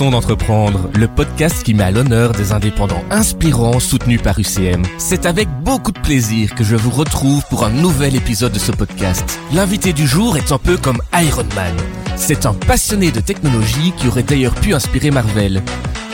Son 0.00 0.12
d'entreprendre, 0.12 0.88
le 0.94 1.08
podcast 1.08 1.62
qui 1.62 1.74
met 1.74 1.82
à 1.82 1.90
l'honneur 1.90 2.32
des 2.32 2.52
indépendants 2.52 3.04
inspirants 3.10 3.80
soutenus 3.80 4.22
par 4.22 4.38
UCM. 4.38 4.82
C'est 4.96 5.26
avec 5.26 5.46
beaucoup 5.62 5.92
de 5.92 6.00
plaisir 6.00 6.54
que 6.54 6.64
je 6.64 6.74
vous 6.74 6.88
retrouve 6.88 7.44
pour 7.50 7.66
un 7.66 7.68
nouvel 7.70 8.16
épisode 8.16 8.52
de 8.52 8.58
ce 8.58 8.72
podcast. 8.72 9.38
L'invité 9.52 9.92
du 9.92 10.06
jour 10.06 10.38
est 10.38 10.52
un 10.52 10.56
peu 10.56 10.78
comme 10.78 11.02
Iron 11.12 11.44
Man. 11.54 11.76
C'est 12.16 12.46
un 12.46 12.54
passionné 12.54 13.10
de 13.10 13.20
technologie 13.20 13.92
qui 13.98 14.08
aurait 14.08 14.22
d'ailleurs 14.22 14.54
pu 14.54 14.72
inspirer 14.72 15.10
Marvel. 15.10 15.62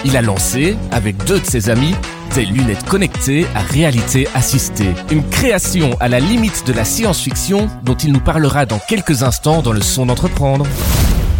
Il 0.04 0.16
a 0.16 0.20
lancé, 0.20 0.76
avec 0.90 1.16
deux 1.24 1.38
de 1.38 1.46
ses 1.46 1.70
amis, 1.70 1.94
des 2.34 2.44
lunettes 2.44 2.86
connectées 2.86 3.46
à 3.54 3.60
réalité 3.60 4.26
assistée. 4.34 4.94
Une 5.12 5.22
création 5.28 5.96
à 6.00 6.08
la 6.08 6.18
limite 6.18 6.66
de 6.66 6.72
la 6.72 6.84
science-fiction 6.84 7.68
dont 7.84 7.94
il 7.94 8.12
nous 8.12 8.18
parlera 8.18 8.66
dans 8.66 8.80
quelques 8.80 9.22
instants 9.22 9.62
dans 9.62 9.72
le 9.72 9.80
son 9.80 10.06
d'entreprendre. 10.06 10.66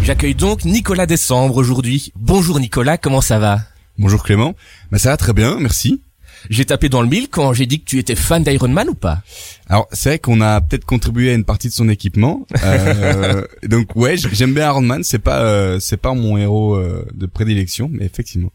J'accueille 0.07 0.35
donc 0.35 0.63
Nicolas 0.63 1.05
Décembre 1.05 1.57
aujourd'hui. 1.57 2.13
Bonjour 2.15 2.61
Nicolas, 2.61 2.97
comment 2.97 3.19
ça 3.19 3.39
va? 3.39 3.59
Bonjour 3.97 4.23
Clément. 4.23 4.55
Bah 4.89 4.99
ça 4.99 5.09
va 5.09 5.17
très 5.17 5.33
bien, 5.33 5.57
merci. 5.59 6.01
J'ai 6.49 6.63
tapé 6.63 6.87
dans 6.87 7.01
le 7.01 7.09
mille 7.09 7.27
quand 7.27 7.51
j'ai 7.51 7.65
dit 7.65 7.81
que 7.81 7.85
tu 7.85 7.99
étais 7.99 8.15
fan 8.15 8.41
d'Iron 8.41 8.69
Man 8.69 8.87
ou 8.87 8.93
pas? 8.93 9.21
Alors 9.67 9.85
c'est 9.91 10.11
vrai 10.11 10.19
qu'on 10.19 10.39
a 10.39 10.61
peut-être 10.61 10.85
contribué 10.85 11.31
à 11.31 11.33
une 11.33 11.43
partie 11.43 11.67
de 11.67 11.73
son 11.73 11.89
équipement. 11.89 12.47
Euh, 12.63 13.45
donc 13.67 13.97
ouais, 13.97 14.15
j'aime 14.15 14.53
bien 14.53 14.69
Iron 14.69 14.79
Man. 14.79 15.03
C'est 15.03 15.19
pas 15.19 15.41
euh, 15.41 15.77
c'est 15.81 15.97
pas 15.97 16.13
mon 16.13 16.37
héros 16.37 16.75
euh, 16.75 17.05
de 17.13 17.25
prédilection, 17.25 17.89
mais 17.91 18.05
effectivement. 18.05 18.53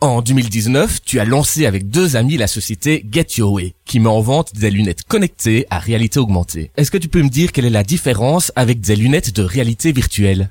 En 0.00 0.20
2019, 0.20 1.02
tu 1.04 1.20
as 1.20 1.24
lancé 1.24 1.64
avec 1.64 1.88
deux 1.90 2.16
amis 2.16 2.36
la 2.38 2.48
société 2.48 3.06
Get 3.08 3.36
Your 3.36 3.52
Way, 3.52 3.74
qui 3.84 4.00
met 4.00 4.08
en 4.08 4.20
vente 4.20 4.52
des 4.56 4.72
lunettes 4.72 5.04
connectées 5.04 5.64
à 5.70 5.78
réalité 5.78 6.18
augmentée. 6.18 6.72
Est-ce 6.76 6.90
que 6.90 6.98
tu 6.98 7.06
peux 7.06 7.22
me 7.22 7.28
dire 7.28 7.52
quelle 7.52 7.66
est 7.66 7.70
la 7.70 7.84
différence 7.84 8.50
avec 8.56 8.80
des 8.80 8.96
lunettes 8.96 9.32
de 9.32 9.42
réalité 9.42 9.92
virtuelle? 9.92 10.50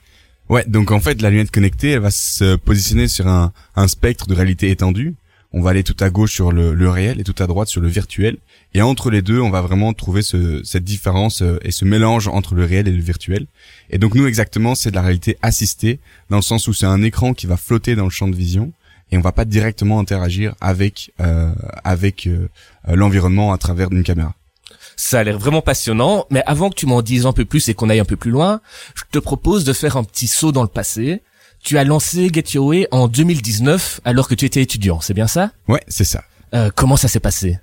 Ouais, 0.49 0.63
donc 0.67 0.91
en 0.91 0.99
fait, 0.99 1.21
la 1.21 1.29
lunette 1.29 1.51
connectée, 1.51 1.91
elle 1.91 1.99
va 1.99 2.11
se 2.11 2.55
positionner 2.55 3.07
sur 3.07 3.27
un, 3.27 3.51
un 3.75 3.87
spectre 3.87 4.27
de 4.27 4.33
réalité 4.33 4.69
étendue. 4.69 5.15
On 5.53 5.61
va 5.61 5.71
aller 5.71 5.83
tout 5.83 5.95
à 5.99 6.09
gauche 6.09 6.33
sur 6.33 6.51
le, 6.51 6.73
le, 6.73 6.89
réel 6.89 7.19
et 7.19 7.23
tout 7.23 7.35
à 7.39 7.47
droite 7.47 7.67
sur 7.67 7.81
le 7.81 7.87
virtuel. 7.87 8.37
Et 8.73 8.81
entre 8.81 9.09
les 9.09 9.21
deux, 9.21 9.39
on 9.39 9.49
va 9.49 9.61
vraiment 9.61 9.93
trouver 9.93 10.21
ce, 10.21 10.61
cette 10.63 10.83
différence 10.83 11.41
euh, 11.41 11.57
et 11.63 11.71
ce 11.71 11.85
mélange 11.85 12.27
entre 12.27 12.53
le 12.53 12.65
réel 12.65 12.87
et 12.87 12.91
le 12.91 13.01
virtuel. 13.01 13.47
Et 13.89 13.97
donc 13.97 14.13
nous, 14.15 14.27
exactement, 14.27 14.75
c'est 14.75 14.91
de 14.91 14.95
la 14.95 15.01
réalité 15.01 15.37
assistée, 15.41 15.99
dans 16.29 16.35
le 16.37 16.41
sens 16.41 16.67
où 16.67 16.73
c'est 16.73 16.85
un 16.85 17.01
écran 17.01 17.33
qui 17.33 17.47
va 17.47 17.57
flotter 17.57 17.95
dans 17.95 18.03
le 18.03 18.09
champ 18.09 18.27
de 18.27 18.35
vision 18.35 18.71
et 19.11 19.17
on 19.17 19.21
va 19.21 19.31
pas 19.31 19.45
directement 19.45 19.99
interagir 19.99 20.55
avec 20.59 21.13
euh, 21.21 21.53
avec 21.83 22.27
euh, 22.27 22.47
l'environnement 22.87 23.53
à 23.53 23.57
travers 23.57 23.91
une 23.91 24.03
caméra. 24.03 24.35
Ça 24.97 25.19
a 25.19 25.23
l'air 25.23 25.37
vraiment 25.39 25.61
passionnant, 25.61 26.25
mais 26.31 26.41
avant 26.45 26.69
que 26.69 26.75
tu 26.75 26.85
m'en 26.87 27.01
dises 27.01 27.25
un 27.25 27.31
peu 27.31 27.45
plus 27.45 27.69
et 27.69 27.73
qu'on 27.73 27.89
aille 27.89 27.99
un 27.99 28.05
peu 28.05 28.17
plus 28.17 28.31
loin, 28.31 28.59
je 28.95 29.03
te 29.09 29.19
propose 29.19 29.63
de 29.63 29.71
faire 29.71 29.95
un 29.95 30.03
petit 30.03 30.27
saut 30.27 30.51
dans 30.51 30.63
le 30.63 30.67
passé. 30.67 31.21
Tu 31.63 31.77
as 31.77 31.83
lancé 31.83 32.29
Get 32.33 32.43
Your 32.53 32.65
Way 32.65 32.87
en 32.91 33.07
2019 33.07 34.01
alors 34.03 34.27
que 34.27 34.35
tu 34.35 34.45
étais 34.45 34.61
étudiant, 34.61 34.99
c'est 34.99 35.13
bien 35.13 35.27
ça? 35.27 35.51
Ouais, 35.67 35.81
c'est 35.87 36.03
ça. 36.03 36.23
Euh, 36.53 36.69
comment 36.73 36.97
ça 36.97 37.07
s'est 37.07 37.19
passé? 37.19 37.59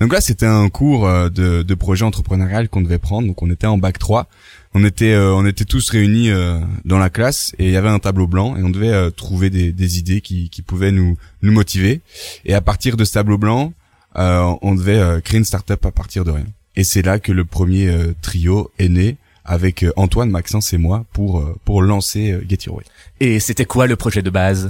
Donc 0.00 0.12
là, 0.12 0.20
c'était 0.20 0.46
un 0.46 0.68
cours 0.68 1.06
euh, 1.06 1.30
de, 1.30 1.62
de 1.62 1.74
projet 1.74 2.04
entrepreneurial 2.04 2.68
qu'on 2.68 2.80
devait 2.82 2.98
prendre. 2.98 3.28
Donc 3.28 3.42
on 3.42 3.50
était 3.50 3.66
en 3.66 3.78
bac 3.78 3.98
3. 3.98 4.26
On 4.74 4.84
était 4.84 5.12
euh, 5.12 5.32
on 5.32 5.46
était 5.46 5.64
tous 5.64 5.88
réunis 5.88 6.30
euh, 6.30 6.58
dans 6.84 6.98
la 6.98 7.08
classe 7.10 7.54
et 7.58 7.66
il 7.66 7.70
y 7.70 7.76
avait 7.76 7.88
un 7.88 8.00
tableau 8.00 8.26
blanc 8.26 8.56
et 8.56 8.62
on 8.64 8.70
devait 8.70 8.92
euh, 8.92 9.10
trouver 9.10 9.48
des, 9.50 9.70
des 9.72 9.98
idées 10.00 10.20
qui, 10.20 10.50
qui 10.50 10.62
pouvaient 10.62 10.90
nous 10.90 11.16
nous 11.42 11.52
motiver. 11.52 12.00
Et 12.44 12.54
à 12.54 12.60
partir 12.60 12.96
de 12.96 13.04
ce 13.04 13.12
tableau 13.12 13.38
blanc, 13.38 13.72
on 14.16 14.74
devait 14.74 15.20
créer 15.22 15.38
une 15.38 15.44
start-up 15.44 15.86
à 15.86 15.90
partir 15.90 16.24
de 16.24 16.30
rien. 16.32 16.44
Et 16.76 16.84
c'est 16.84 17.02
là 17.02 17.18
que 17.18 17.32
le 17.32 17.44
premier 17.44 17.88
euh, 17.88 18.14
trio 18.20 18.70
est 18.78 18.88
né 18.88 19.16
avec 19.44 19.82
euh, 19.82 19.92
Antoine, 19.96 20.30
Maxence 20.30 20.72
et 20.72 20.78
moi 20.78 21.04
pour 21.12 21.38
euh, 21.38 21.54
pour 21.64 21.82
lancer 21.82 22.38
Get 22.48 22.58
Your 22.66 22.76
Way. 22.76 22.84
Et 23.20 23.40
c'était 23.40 23.64
quoi 23.64 23.86
le 23.86 23.96
projet 23.96 24.22
de 24.22 24.30
base? 24.30 24.68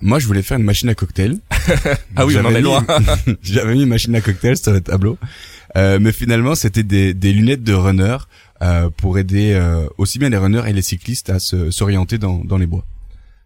Moi, 0.00 0.20
je 0.20 0.26
voulais 0.26 0.42
faire 0.42 0.58
une 0.58 0.64
machine 0.64 0.88
à 0.88 0.94
cocktail. 0.94 1.38
ah 2.16 2.24
oui, 2.24 2.36
on 2.38 2.44
en 2.44 2.54
est 2.54 2.60
loin. 2.60 2.86
J'avais 3.42 3.74
mis 3.74 3.82
une 3.82 3.88
machine 3.88 4.14
à 4.14 4.20
cocktail 4.20 4.56
sur 4.56 4.70
le 4.72 4.80
tableau, 4.80 5.18
mais 5.74 6.12
finalement, 6.12 6.54
c'était 6.54 6.84
des, 6.84 7.14
des 7.14 7.32
lunettes 7.32 7.64
de 7.64 7.74
runner 7.74 8.16
pour 8.96 9.18
aider 9.18 9.60
aussi 9.98 10.20
bien 10.20 10.28
les 10.28 10.36
runners 10.36 10.62
et 10.68 10.72
les 10.72 10.82
cyclistes 10.82 11.30
à 11.30 11.40
s'orienter 11.40 12.18
dans 12.18 12.44
dans 12.44 12.58
les 12.58 12.66
bois. 12.66 12.84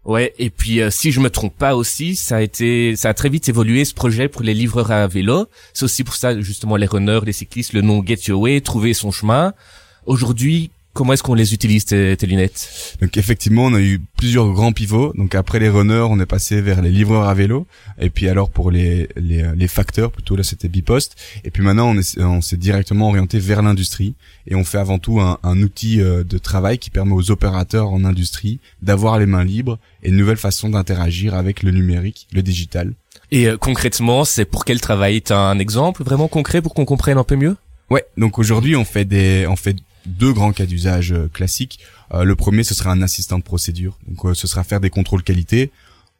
Ouais, 0.05 0.33
et 0.37 0.49
puis 0.49 0.81
euh, 0.81 0.89
si 0.89 1.13
je 1.13 1.21
me 1.21 1.29
trompe 1.29 1.57
pas 1.57 1.75
aussi, 1.75 2.15
ça 2.17 2.37
a 2.37 2.41
été, 2.41 2.95
ça 2.97 3.09
a 3.09 3.13
très 3.13 3.29
vite 3.29 3.47
évolué 3.47 3.85
ce 3.85 3.93
projet 3.93 4.27
pour 4.27 4.43
les 4.43 4.53
livreurs 4.53 4.91
à 4.91 5.07
vélo. 5.07 5.47
C'est 5.73 5.85
aussi 5.85 6.03
pour 6.03 6.15
ça 6.15 6.39
justement 6.41 6.75
les 6.75 6.87
runners, 6.87 7.21
les 7.25 7.31
cyclistes, 7.31 7.71
le 7.71 7.81
nom 7.81 8.03
Get 8.05 8.19
Your 8.27 8.41
Way, 8.41 8.61
trouver 8.61 8.93
son 8.93 9.11
chemin. 9.11 9.53
Aujourd'hui, 10.05 10.71
Comment 10.93 11.13
est-ce 11.13 11.23
qu'on 11.23 11.33
les 11.33 11.55
utilise 11.55 11.85
tes, 11.85 12.15
tes, 12.15 12.27
lunettes? 12.27 12.97
Donc 13.01 13.17
effectivement, 13.17 13.65
on 13.65 13.73
a 13.73 13.81
eu 13.81 13.99
plusieurs 14.15 14.51
grands 14.51 14.73
pivots. 14.73 15.11
Donc 15.15 15.33
après 15.33 15.57
les 15.57 15.67
runners, 15.67 16.05
on 16.07 16.19
est 16.19 16.27
passé 16.27 16.61
vers 16.61 16.83
les 16.83 16.91
livreurs 16.91 17.27
à 17.27 17.33
vélo. 17.33 17.65
Et 17.99 18.11
puis 18.11 18.29
alors 18.29 18.51
pour 18.51 18.69
les 18.69 19.09
les, 19.15 19.43
les 19.55 19.67
facteurs, 19.67 20.11
plutôt 20.11 20.35
là 20.35 20.43
c'était 20.43 20.67
Bipost. 20.67 21.15
Et 21.43 21.49
puis 21.49 21.63
maintenant 21.63 21.95
on 21.95 22.23
on 22.23 22.41
s'est 22.41 22.57
directement 22.57 23.09
orienté 23.09 23.39
vers 23.39 23.63
l'industrie 23.63 24.13
et 24.45 24.53
on 24.53 24.63
fait 24.63 24.77
avant 24.77 24.99
tout 24.99 25.19
un, 25.19 25.39
un, 25.41 25.61
outil 25.63 25.99
euh, 25.99 26.23
de 26.23 26.37
travail 26.37 26.77
qui 26.77 26.91
permet 26.91 27.13
aux 27.13 27.31
opérateurs 27.31 27.89
en 27.89 28.05
industrie 28.05 28.59
d'avoir 28.83 29.17
les 29.17 29.25
mains 29.25 29.43
libres 29.43 29.79
et 30.03 30.09
une 30.09 30.17
nouvelle 30.17 30.37
façon 30.37 30.69
d'interagir 30.69 31.33
avec 31.33 31.63
le 31.63 31.71
numérique, 31.71 32.27
le 32.33 32.43
digital. 32.43 32.93
Et 33.31 33.47
euh, 33.47 33.57
concrètement, 33.57 34.25
c'est 34.25 34.45
pour 34.45 34.63
quel 34.63 34.79
travail? 34.79 35.23
T'as 35.23 35.39
un 35.39 35.57
exemple 35.57 36.03
vraiment 36.03 36.27
concret 36.27 36.61
pour 36.61 36.75
qu'on 36.75 36.85
comprenne 36.85 37.17
un 37.17 37.23
peu 37.23 37.35
mieux? 37.35 37.55
Ouais, 37.89 38.05
donc 38.17 38.39
aujourd'hui 38.39 38.75
on 38.75 38.85
fait 38.85 39.05
des 39.05 39.45
on 39.47 39.55
fait 39.55 39.75
deux 40.05 40.33
grands 40.33 40.53
cas 40.53 40.65
d'usage 40.65 41.11
euh, 41.11 41.27
classiques. 41.27 41.79
Euh, 42.13 42.23
le 42.23 42.35
premier, 42.35 42.63
ce 42.63 42.73
sera 42.73 42.91
un 42.91 43.01
assistant 43.01 43.39
de 43.39 43.43
procédure. 43.43 43.97
Donc, 44.07 44.25
euh, 44.25 44.33
ce 44.33 44.47
sera 44.47 44.63
faire 44.63 44.79
des 44.79 44.89
contrôles 44.89 45.23
qualité. 45.23 45.71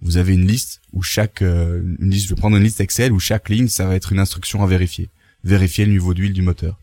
Vous 0.02 0.18
avez 0.18 0.34
une 0.34 0.46
liste 0.46 0.82
où 0.92 1.02
chaque 1.02 1.40
une 1.40 1.96
liste, 2.00 2.28
je 2.28 2.36
vais 2.36 2.40
prendre 2.40 2.58
une 2.58 2.64
liste 2.64 2.82
Excel 2.82 3.14
où 3.14 3.20
chaque 3.20 3.48
ligne, 3.48 3.70
ça 3.70 3.86
va 3.86 3.96
être 3.96 4.12
une 4.12 4.20
instruction 4.20 4.62
à 4.62 4.68
vérifier. 4.68 5.08
Vérifier 5.46 5.86
le 5.86 5.94
niveau 5.94 6.14
d'huile 6.14 6.34
du 6.34 6.42
moteur. 6.42 6.78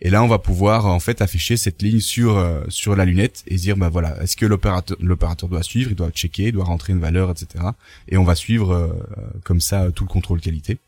Et 0.00 0.08
là, 0.08 0.22
on 0.22 0.28
va 0.28 0.38
pouvoir 0.38 0.86
en 0.86 0.98
fait 0.98 1.20
afficher 1.20 1.58
cette 1.58 1.82
ligne 1.82 2.00
sur 2.00 2.42
sur 2.68 2.96
la 2.96 3.04
lunette 3.04 3.44
et 3.48 3.56
dire 3.56 3.76
bah 3.76 3.90
voilà, 3.90 4.16
est-ce 4.22 4.34
que 4.34 4.46
l'opérateur 4.46 4.96
l'opérateur 4.98 5.50
doit 5.50 5.62
suivre, 5.62 5.90
il 5.90 5.94
doit 5.94 6.10
checker, 6.10 6.44
il 6.44 6.52
doit 6.52 6.64
rentrer 6.64 6.94
une 6.94 7.00
valeur, 7.00 7.30
etc. 7.30 7.64
Et 8.08 8.16
on 8.16 8.24
va 8.24 8.34
suivre 8.34 8.96
comme 9.44 9.60
ça 9.60 9.90
tout 9.92 10.04
le 10.04 10.08
contrôle 10.08 10.40
qualité. 10.40 10.78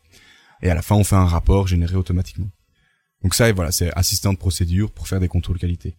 Et 0.63 0.71
à 0.71 0.73
la 0.73 0.81
fin, 0.81 0.95
on 0.95 1.03
fait 1.03 1.15
un 1.15 1.25
rapport 1.25 1.67
généré 1.67 1.95
automatiquement. 1.95 2.49
Donc 3.23 3.33
ça, 3.35 3.51
voilà, 3.51 3.71
c'est 3.71 3.91
assistant 3.95 4.33
de 4.33 4.37
procédure 4.37 4.91
pour 4.91 5.07
faire 5.07 5.19
des 5.19 5.27
contrôles 5.27 5.57
qualité. 5.57 5.95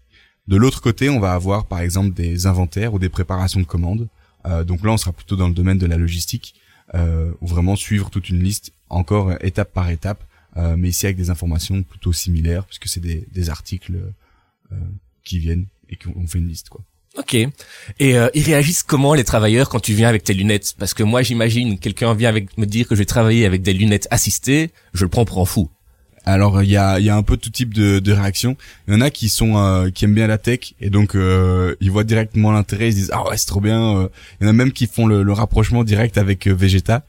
De 0.46 0.56
l'autre 0.56 0.80
côté, 0.80 1.10
on 1.10 1.20
va 1.20 1.32
avoir 1.32 1.66
par 1.66 1.80
exemple 1.80 2.14
des 2.14 2.46
inventaires 2.46 2.94
ou 2.94 2.98
des 2.98 3.08
préparations 3.08 3.60
de 3.60 3.66
commandes. 3.66 4.08
Euh, 4.46 4.64
donc 4.64 4.82
là, 4.84 4.92
on 4.92 4.96
sera 4.96 5.12
plutôt 5.12 5.36
dans 5.36 5.48
le 5.48 5.54
domaine 5.54 5.78
de 5.78 5.86
la 5.86 5.96
logistique, 5.96 6.54
euh, 6.94 7.32
vraiment 7.42 7.76
suivre 7.76 8.08
toute 8.08 8.30
une 8.30 8.42
liste, 8.42 8.72
encore 8.88 9.32
étape 9.42 9.72
par 9.72 9.90
étape, 9.90 10.24
euh, 10.56 10.76
mais 10.78 10.88
ici 10.88 11.06
avec 11.06 11.16
des 11.16 11.30
informations 11.30 11.82
plutôt 11.82 12.12
similaires, 12.12 12.64
puisque 12.64 12.88
c'est 12.88 13.00
des, 13.00 13.26
des, 13.30 13.50
articles 13.50 13.94
euh, 14.72 14.76
qui 15.24 15.38
viennent 15.38 15.66
et 15.90 15.96
qu'on 15.96 16.26
fait 16.26 16.38
une 16.38 16.48
liste, 16.48 16.68
quoi. 16.68 16.82
Ok. 17.16 17.34
Et 17.34 17.50
euh, 18.00 18.28
ils 18.34 18.42
réagissent 18.42 18.82
comment 18.82 19.14
les 19.14 19.24
travailleurs 19.24 19.68
quand 19.68 19.80
tu 19.80 19.92
viens 19.92 20.08
avec 20.08 20.24
tes 20.24 20.34
lunettes? 20.34 20.74
Parce 20.78 20.94
que 20.94 21.02
moi, 21.02 21.22
j'imagine 21.22 21.78
quelqu'un 21.78 22.14
vient 22.14 22.28
avec 22.28 22.56
me 22.58 22.66
dire 22.66 22.86
que 22.86 22.94
je 22.94 23.00
vais 23.00 23.06
travailler 23.06 23.44
avec 23.44 23.62
des 23.62 23.72
lunettes 23.72 24.06
assistées, 24.10 24.70
je 24.92 25.04
le 25.04 25.10
prends 25.10 25.24
pour 25.24 25.40
un 25.40 25.44
fou. 25.44 25.70
Alors 26.28 26.62
il 26.62 26.68
y 26.68 26.76
a, 26.76 27.00
y 27.00 27.08
a 27.08 27.16
un 27.16 27.22
peu 27.22 27.38
tout 27.38 27.48
type 27.48 27.72
de, 27.72 28.00
de 28.00 28.12
réactions. 28.12 28.58
Il 28.86 28.92
y 28.92 28.96
en 28.98 29.00
a 29.00 29.08
qui 29.08 29.30
sont 29.30 29.56
euh, 29.56 29.88
qui 29.88 30.04
aiment 30.04 30.12
bien 30.12 30.26
la 30.26 30.36
tech 30.36 30.74
et 30.78 30.90
donc 30.90 31.14
euh, 31.14 31.74
ils 31.80 31.90
voient 31.90 32.04
directement 32.04 32.52
l'intérêt. 32.52 32.88
Ils 32.88 32.92
se 32.92 32.96
disent 32.98 33.10
ah 33.14 33.26
ouais 33.26 33.38
c'est 33.38 33.46
trop 33.46 33.62
bien. 33.62 33.96
Euh. 33.96 34.08
Il 34.38 34.44
y 34.44 34.46
en 34.46 34.50
a 34.50 34.52
même 34.52 34.72
qui 34.72 34.88
font 34.88 35.06
le, 35.06 35.22
le 35.22 35.32
rapprochement 35.32 35.84
direct 35.84 36.18
avec 36.18 36.46
Vegeta. 36.46 37.06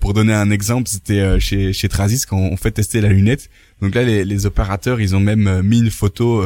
pour 0.00 0.14
donner 0.14 0.34
un 0.34 0.50
exemple, 0.50 0.88
c'était 0.88 1.38
chez 1.38 1.72
chez 1.72 1.88
Trasis 1.88 2.26
quand 2.26 2.38
on 2.38 2.56
fait 2.56 2.72
tester 2.72 3.00
la 3.00 3.10
lunette. 3.10 3.50
Donc 3.80 3.94
là 3.94 4.02
les, 4.02 4.24
les 4.24 4.46
opérateurs 4.46 5.00
ils 5.00 5.14
ont 5.14 5.20
même 5.20 5.62
mis 5.62 5.78
une 5.78 5.92
photo 5.92 6.44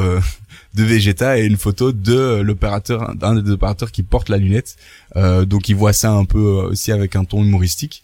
de 0.75 0.83
Vegeta 0.83 1.39
et 1.39 1.45
une 1.45 1.57
photo 1.57 1.91
de 1.91 2.41
l'opérateur 2.41 3.15
d'un 3.15 3.33
des 3.41 3.49
opérateurs 3.49 3.91
qui 3.91 4.03
porte 4.03 4.29
la 4.29 4.37
lunette. 4.37 4.75
donc 5.15 5.69
ils 5.69 5.75
voient 5.75 5.91
ça 5.91 6.11
un 6.11 6.25
peu 6.25 6.37
aussi 6.37 6.91
avec 6.91 7.15
un 7.15 7.25
ton 7.25 7.43
humoristique. 7.43 8.03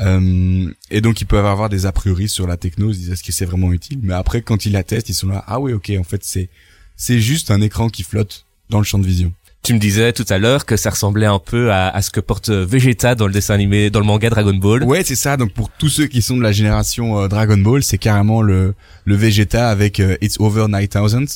Euh, 0.00 0.72
et 0.90 1.00
donc 1.00 1.20
ils 1.20 1.26
peuvent 1.26 1.44
avoir 1.44 1.68
des 1.68 1.84
a 1.86 1.92
priori 1.92 2.28
sur 2.28 2.46
la 2.46 2.56
techno, 2.56 2.90
ils 2.90 2.96
disent 2.96 3.10
est-ce 3.10 3.22
que 3.22 3.32
c'est 3.32 3.44
vraiment 3.44 3.72
utile? 3.72 4.00
Mais 4.02 4.14
après 4.14 4.42
quand 4.42 4.64
ils 4.64 4.72
la 4.72 4.82
testent, 4.82 5.10
ils 5.10 5.14
sont 5.14 5.28
là 5.28 5.44
ah 5.46 5.60
oui 5.60 5.72
ok 5.72 5.92
en 5.98 6.04
fait 6.04 6.24
c'est 6.24 6.48
c'est 6.96 7.20
juste 7.20 7.50
un 7.50 7.60
écran 7.60 7.88
qui 7.88 8.02
flotte 8.02 8.46
dans 8.70 8.78
le 8.78 8.84
champ 8.84 8.98
de 8.98 9.06
vision. 9.06 9.32
Tu 9.62 9.74
me 9.74 9.78
disais 9.78 10.12
tout 10.12 10.24
à 10.28 10.38
l'heure 10.38 10.66
que 10.66 10.76
ça 10.76 10.90
ressemblait 10.90 11.26
un 11.26 11.38
peu 11.38 11.70
à, 11.70 11.88
à, 11.88 12.02
ce 12.02 12.10
que 12.10 12.18
porte 12.18 12.50
Vegeta 12.50 13.14
dans 13.14 13.28
le 13.28 13.32
dessin 13.32 13.54
animé, 13.54 13.90
dans 13.90 14.00
le 14.00 14.06
manga 14.06 14.28
Dragon 14.28 14.54
Ball. 14.54 14.82
Ouais, 14.82 15.04
c'est 15.04 15.14
ça. 15.14 15.36
Donc 15.36 15.52
pour 15.52 15.70
tous 15.70 15.88
ceux 15.88 16.06
qui 16.06 16.20
sont 16.20 16.36
de 16.36 16.42
la 16.42 16.50
génération 16.50 17.20
euh, 17.20 17.28
Dragon 17.28 17.58
Ball, 17.58 17.84
c'est 17.84 17.98
carrément 17.98 18.42
le 18.42 18.74
le 19.04 19.14
Vegeta 19.14 19.68
avec 19.68 20.00
euh, 20.00 20.16
It's 20.20 20.40
Over 20.40 20.66
9000 20.68 21.26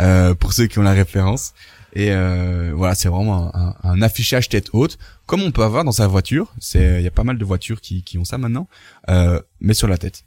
euh, 0.00 0.34
pour 0.34 0.54
ceux 0.54 0.68
qui 0.68 0.78
ont 0.78 0.82
la 0.82 0.92
référence. 0.92 1.52
Et 1.96 2.12
euh, 2.12 2.72
voilà, 2.74 2.94
c'est 2.94 3.08
vraiment 3.08 3.56
un, 3.56 3.74
un, 3.82 4.02
affichage 4.02 4.50
tête 4.50 4.68
haute, 4.74 4.98
comme 5.24 5.40
on 5.40 5.50
peut 5.50 5.62
avoir 5.62 5.82
dans 5.82 5.92
sa 5.92 6.06
voiture. 6.06 6.52
C'est, 6.58 7.00
il 7.00 7.02
y 7.02 7.06
a 7.06 7.10
pas 7.10 7.24
mal 7.24 7.38
de 7.38 7.44
voitures 7.46 7.80
qui, 7.80 8.02
qui 8.02 8.18
ont 8.18 8.24
ça 8.26 8.36
maintenant, 8.36 8.68
euh, 9.08 9.40
mais 9.60 9.72
sur 9.72 9.88
la 9.88 9.96
tête. 9.96 10.22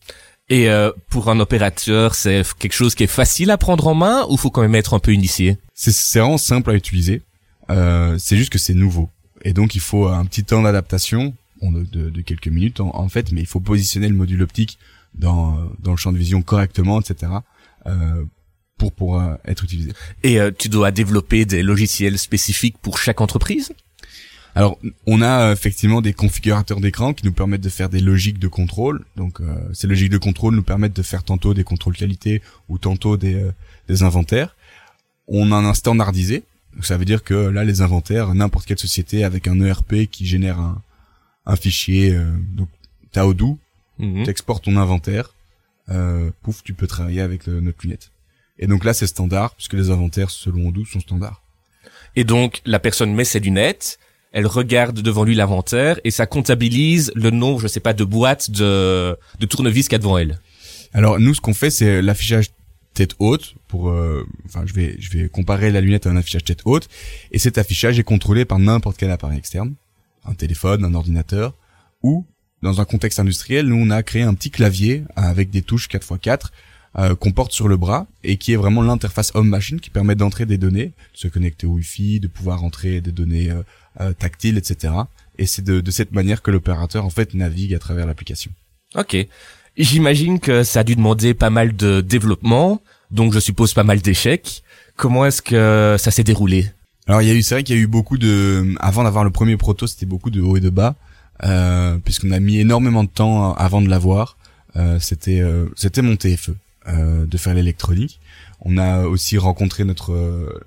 Et 0.50 0.68
euh, 0.68 0.92
pour 1.12 1.30
un 1.30 1.40
opérateur, 1.40 2.16
c'est 2.16 2.42
quelque 2.58 2.74
chose 2.74 2.96
qui 2.96 3.04
est 3.04 3.08
facile 3.08 3.52
à 3.52 3.60
prendre 3.60 3.86
en 3.86 3.94
main 3.94 4.26
ou 4.32 4.36
faut 4.36 4.50
quand 4.50 4.64
même 4.64 4.74
être 4.74 4.96
un 4.96 5.00
peu 5.00 5.14
initié? 5.14 5.60
C'est 5.76 6.18
vraiment 6.18 6.40
simple 6.40 6.72
à 6.72 6.74
utiliser. 6.74 7.22
Euh, 7.70 8.16
c'est 8.18 8.36
juste 8.36 8.52
que 8.52 8.58
c'est 8.58 8.74
nouveau. 8.74 9.12
et 9.44 9.54
donc 9.54 9.76
il 9.76 9.82
faut 9.82 10.08
un 10.08 10.26
petit 10.26 10.44
temps 10.44 10.64
d'adaptation 10.64 11.36
de, 11.62 12.10
de, 12.10 12.22
quelques 12.22 12.48
minutes 12.48 12.80
en, 12.80 13.10
fait, 13.10 13.32
mais 13.32 13.42
il 13.42 13.48
faut 13.48 13.60
positionner 13.60 14.08
le 14.08 14.16
module 14.16 14.42
optique 14.42 14.80
dans 15.14 15.70
dans 15.84 15.92
le 15.92 15.98
champ 15.98 16.12
de 16.12 16.18
vision 16.18 16.42
correctement, 16.42 17.00
etc. 17.00 17.32
Euh, 17.86 18.24
pour 18.80 18.92
pour 18.92 19.22
être 19.46 19.64
utilisé. 19.64 19.92
Et 20.24 20.40
tu 20.58 20.70
dois 20.70 20.90
développer 20.92 21.46
des 21.46 21.62
logiciels 21.62 22.18
spécifiques 22.18 22.78
pour 22.82 22.98
chaque 22.98 23.22
entreprise? 23.22 23.72
Alors, 24.56 24.78
on 25.06 25.22
a 25.22 25.52
effectivement 25.52 26.02
des 26.02 26.14
configurateurs 26.14 26.82
d'écran 26.82 27.14
qui 27.14 27.26
nous 27.26 27.32
permettent 27.32 27.62
de 27.62 27.70
faire 27.70 27.90
des 27.90 28.00
logiques 28.00 28.40
de 28.40 28.48
contrôle. 28.48 29.06
Donc, 29.16 29.42
euh, 29.42 29.56
ces 29.74 29.88
logiques 29.88 30.10
de 30.10 30.18
contrôle 30.18 30.56
nous 30.56 30.64
permettent 30.64 30.96
de 30.96 31.04
faire 31.04 31.24
tantôt 31.24 31.54
des 31.54 31.64
contrôles 31.64 31.96
qualité 31.96 32.42
ou 32.68 32.78
tantôt 32.78 33.16
des, 33.16 33.36
euh, 33.36 33.54
des 33.88 34.04
inventaires. 34.04 34.56
On 35.28 35.52
en 35.52 35.64
a 35.64 35.70
un 35.70 35.74
standardisé. 35.74 36.44
Donc, 36.74 36.86
ça 36.86 36.98
veut 36.98 37.06
dire 37.06 37.24
que 37.24 37.34
là, 37.34 37.64
les 37.64 37.82
inventaires, 37.82 38.34
n'importe 38.34 38.66
quelle 38.66 38.80
société 38.80 39.24
avec 39.24 39.48
un 39.48 39.62
ERP 39.62 40.08
qui 40.12 40.26
génère 40.26 40.60
un, 40.60 40.82
un 41.46 41.56
fichier, 41.56 42.14
euh, 42.14 42.26
donc 42.54 42.70
t'as 43.12 43.26
Odoo, 43.26 43.58
mhm. 44.00 44.24
tu 44.24 44.30
exportes 44.30 44.66
ton 44.66 44.78
inventaire, 44.78 45.34
euh, 45.90 46.32
pouf, 46.42 46.64
tu 46.64 46.74
peux 46.74 46.88
travailler 46.88 47.22
avec 47.22 47.48
notre 47.48 47.78
lunette. 47.84 48.12
Et 48.60 48.68
donc 48.68 48.84
là, 48.84 48.94
c'est 48.94 49.08
standard 49.08 49.56
puisque 49.56 49.74
les 49.74 49.90
inventaires 49.90 50.30
selon 50.30 50.68
Odoo 50.68 50.86
sont 50.86 51.00
standards. 51.00 51.42
Et 52.16 52.24
donc, 52.24 52.62
la 52.66 52.80
personne 52.80 53.14
met 53.14 53.24
ses 53.24 53.40
lunettes, 53.40 54.00
elle 54.32 54.46
regarde 54.46 55.02
devant 55.02 55.24
lui 55.24 55.36
l'inventaire 55.36 56.00
et 56.04 56.12
ça 56.12 56.28
comptabilise 56.28 57.12
le 57.16 57.32
nombre, 57.32 57.60
je 57.60 57.68
sais 57.68 57.80
pas, 57.80 57.94
de 57.94 58.04
boîtes 58.04 58.52
de, 58.52 59.18
de 59.40 59.46
tournevis 59.46 59.88
qu'il 59.88 59.94
y 59.94 59.96
a 59.96 60.00
devant 60.00 60.18
elle. 60.18 60.40
Alors 60.94 61.20
nous, 61.20 61.34
ce 61.34 61.42
qu'on 61.42 61.54
fait, 61.54 61.70
c'est 61.70 62.02
l'affichage 62.02 62.50
tête 62.94 63.16
haute 63.20 63.56
pour, 63.68 63.90
euh, 63.90 64.28
enfin, 64.46 64.64
je 64.66 64.74
vais, 64.74 64.96
je 65.00 65.18
vais 65.18 65.30
comparer 65.30 65.72
la 65.72 65.82
lunette 65.82 66.06
à 66.06 66.10
un 66.10 66.18
affichage 66.18 66.44
tête 66.44 66.62
haute 66.66 66.90
et 67.32 67.40
cet 67.40 67.58
affichage 67.58 67.98
est 67.98 68.04
contrôlé 68.04 68.46
par 68.46 68.60
n'importe 68.60 68.98
quel 68.98 69.12
appareil 69.12 69.38
externe, 69.38 69.76
un 70.26 70.34
téléphone, 70.34 70.84
un 70.84 70.94
ordinateur 70.94 71.56
ou 72.04 72.26
dans 72.62 72.82
un 72.82 72.86
contexte 72.86 73.20
industriel, 73.20 73.68
nous 73.68 73.78
on 73.78 73.90
a 73.90 74.04
créé 74.04 74.24
un 74.24 74.34
petit 74.34 74.52
clavier 74.52 75.04
avec 75.16 75.50
des 75.50 75.62
touches 75.62 75.88
4x4 75.88 76.48
euh, 76.98 77.16
qu'on 77.16 77.32
porte 77.32 77.52
sur 77.52 77.68
le 77.68 77.78
bras 77.78 78.08
et 78.24 78.38
qui 78.38 78.54
est 78.54 78.56
vraiment 78.56 78.82
l'interface 78.82 79.32
homme-machine 79.36 79.80
qui 79.80 79.90
permet 79.90 80.16
d'entrer 80.16 80.46
des 80.46 80.58
données, 80.58 80.88
de 81.14 81.18
se 81.18 81.28
connecter 81.28 81.68
au 81.68 81.72
Wi-Fi, 81.72 82.20
de 82.20 82.28
pouvoir 82.28 82.64
entrer 82.64 83.00
des 83.02 83.12
données 83.12 83.52
euh, 83.52 83.62
euh, 84.02 84.14
tactiles, 84.14 84.58
etc. 84.58 84.94
Et 85.38 85.46
c'est 85.46 85.62
de, 85.62 85.82
de 85.82 85.92
cette 85.92 86.12
manière 86.12 86.42
que 86.42 86.52
l'opérateur 86.52 87.06
en 87.06 87.10
fait 87.10 87.34
navigue 87.34 87.74
à 87.74 87.80
travers 87.80 88.06
l'application. 88.06 88.52
Ok. 88.96 89.16
J'imagine 89.78 90.40
que 90.40 90.64
ça 90.64 90.82
a 90.82 90.84
dû 90.84 90.96
demander 90.96 91.34
pas 91.34 91.50
mal 91.50 91.76
de 91.76 92.02
développement, 92.02 92.82
donc 93.12 93.34
je 93.34 93.40
suppose 93.40 93.74
pas 93.74 93.84
mal 93.84 94.02
d'échecs. 94.02 94.64
Comment 94.96 95.26
est-ce 95.26 95.42
que 95.42 95.96
ça 95.98 96.12
s'est 96.12 96.24
déroulé? 96.24 96.72
Alors 97.08 97.22
il 97.22 97.28
y 97.28 97.32
a 97.32 97.34
eu, 97.34 97.42
c'est 97.42 97.56
vrai 97.56 97.64
qu'il 97.64 97.76
y 97.76 97.80
a 97.80 97.82
eu 97.82 97.88
beaucoup 97.88 98.18
de, 98.18 98.76
avant 98.80 99.04
d'avoir 99.04 99.24
le 99.24 99.32
premier 99.32 99.58
proto, 99.58 99.88
c'était 99.88 100.06
beaucoup 100.06 100.30
de 100.30 100.42
haut 100.42 100.58
et 100.58 100.60
de 100.60 100.70
bas, 100.70 100.96
euh, 101.44 101.98
puisqu'on 101.98 102.32
a 102.32 102.40
mis 102.40 102.60
énormément 102.60 103.04
de 103.04 103.10
temps 103.10 103.54
avant 103.54 103.82
de 103.82 103.90
l'avoir. 103.90 104.38
Euh, 104.76 105.00
c'était, 105.00 105.40
euh, 105.40 105.66
c'était 105.76 106.02
mon 106.02 106.16
TFE. 106.16 106.52
Euh, 106.88 107.26
de 107.26 107.38
faire 107.38 107.54
l'électronique. 107.54 108.22
On 108.62 108.78
a 108.78 109.04
aussi 109.04 109.38
rencontré 109.38 109.84
notre 109.84 110.14
euh, 110.14 110.60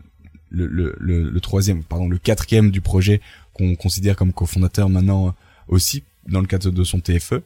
le, 0.50 0.66
le, 0.66 0.94
le, 0.98 1.40
troisième, 1.40 1.82
pardon, 1.82 2.06
le 2.06 2.18
quatrième 2.18 2.70
du 2.70 2.82
projet 2.82 3.22
qu'on 3.54 3.74
considère 3.76 4.14
comme 4.14 4.34
cofondateur 4.34 4.90
maintenant 4.90 5.28
euh, 5.28 5.30
aussi 5.68 6.04
dans 6.28 6.40
le 6.40 6.46
cadre 6.46 6.70
de 6.70 6.84
son 6.84 7.00
TFE. 7.00 7.42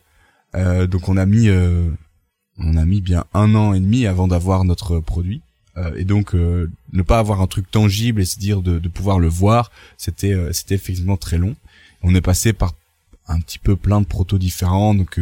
Euh, 0.57 0.89
donc 0.89 1.09
on 1.09 1.17
a 1.17 1.27
mis 1.27 1.49
on 2.59 2.77
a 2.77 2.85
mis 2.85 3.01
bien 3.01 3.25
un 3.35 3.55
an 3.55 3.73
et 3.73 3.79
demi 3.79 4.05
avant 4.05 4.27
d'avoir 4.27 4.65
notre 4.65 4.99
produit. 4.99 5.43
et 5.97 6.05
donc 6.05 6.35
ne 6.35 7.03
pas 7.03 7.21
avoir 7.21 7.41
un 7.41 7.47
truc 7.47 7.71
tangible 7.71 8.21
et 8.21 8.25
se 8.25 8.39
dire 8.39 8.63
de, 8.63 8.81
de 8.81 8.89
pouvoir 8.89 9.21
le 9.21 9.29
voir, 9.29 9.71
c'était 9.97 10.35
c'était 10.53 10.75
effectivement 10.75 11.17
très 11.17 11.39
long. 11.39 11.55
On 12.03 12.17
est 12.17 12.21
passé 12.21 12.53
par 12.53 12.75
un 13.29 13.41
petit 13.41 13.61
peu 13.61 13.77
plein 13.77 14.01
de 14.01 14.07
protos 14.07 14.39
différents. 14.39 14.95
Donc 14.95 15.21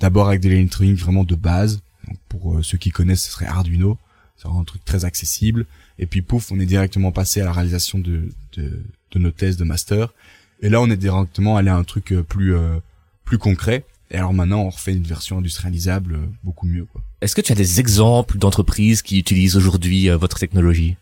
d'abord 0.00 0.28
avec 0.28 0.40
de 0.40 0.48
l'électronique 0.48 0.98
vraiment 0.98 1.24
de 1.24 1.34
base, 1.34 1.80
pour 2.28 2.58
euh, 2.58 2.62
ceux 2.62 2.78
qui 2.78 2.90
connaissent, 2.90 3.24
ce 3.24 3.32
serait 3.32 3.46
Arduino. 3.46 3.98
C'est 4.36 4.48
un 4.48 4.64
truc 4.64 4.84
très 4.84 5.04
accessible. 5.04 5.66
Et 5.98 6.06
puis 6.06 6.22
pouf, 6.22 6.52
on 6.52 6.60
est 6.60 6.66
directement 6.66 7.12
passé 7.12 7.40
à 7.40 7.44
la 7.44 7.52
réalisation 7.52 7.98
de, 7.98 8.28
de, 8.56 8.82
de 9.10 9.18
nos 9.18 9.30
thèses 9.30 9.56
de 9.56 9.64
master. 9.64 10.14
Et 10.60 10.68
là, 10.68 10.80
on 10.80 10.90
est 10.90 10.96
directement 10.96 11.56
allé 11.56 11.70
à 11.70 11.76
un 11.76 11.84
truc 11.84 12.12
euh, 12.12 12.22
plus 12.22 12.54
euh, 12.54 12.78
plus 13.24 13.38
concret. 13.38 13.84
Et 14.10 14.16
alors 14.16 14.32
maintenant, 14.32 14.60
on 14.60 14.70
refait 14.70 14.94
une 14.94 15.02
version 15.02 15.38
industrialisable 15.38 16.18
beaucoup 16.42 16.66
mieux. 16.66 16.86
Est-ce 17.20 17.34
que 17.34 17.42
tu 17.42 17.52
as 17.52 17.54
des 17.54 17.78
exemples 17.80 18.38
d'entreprises 18.38 19.02
qui 19.02 19.18
utilisent 19.18 19.56
aujourd'hui 19.56 20.08
votre 20.08 20.38
technologie? 20.38 20.96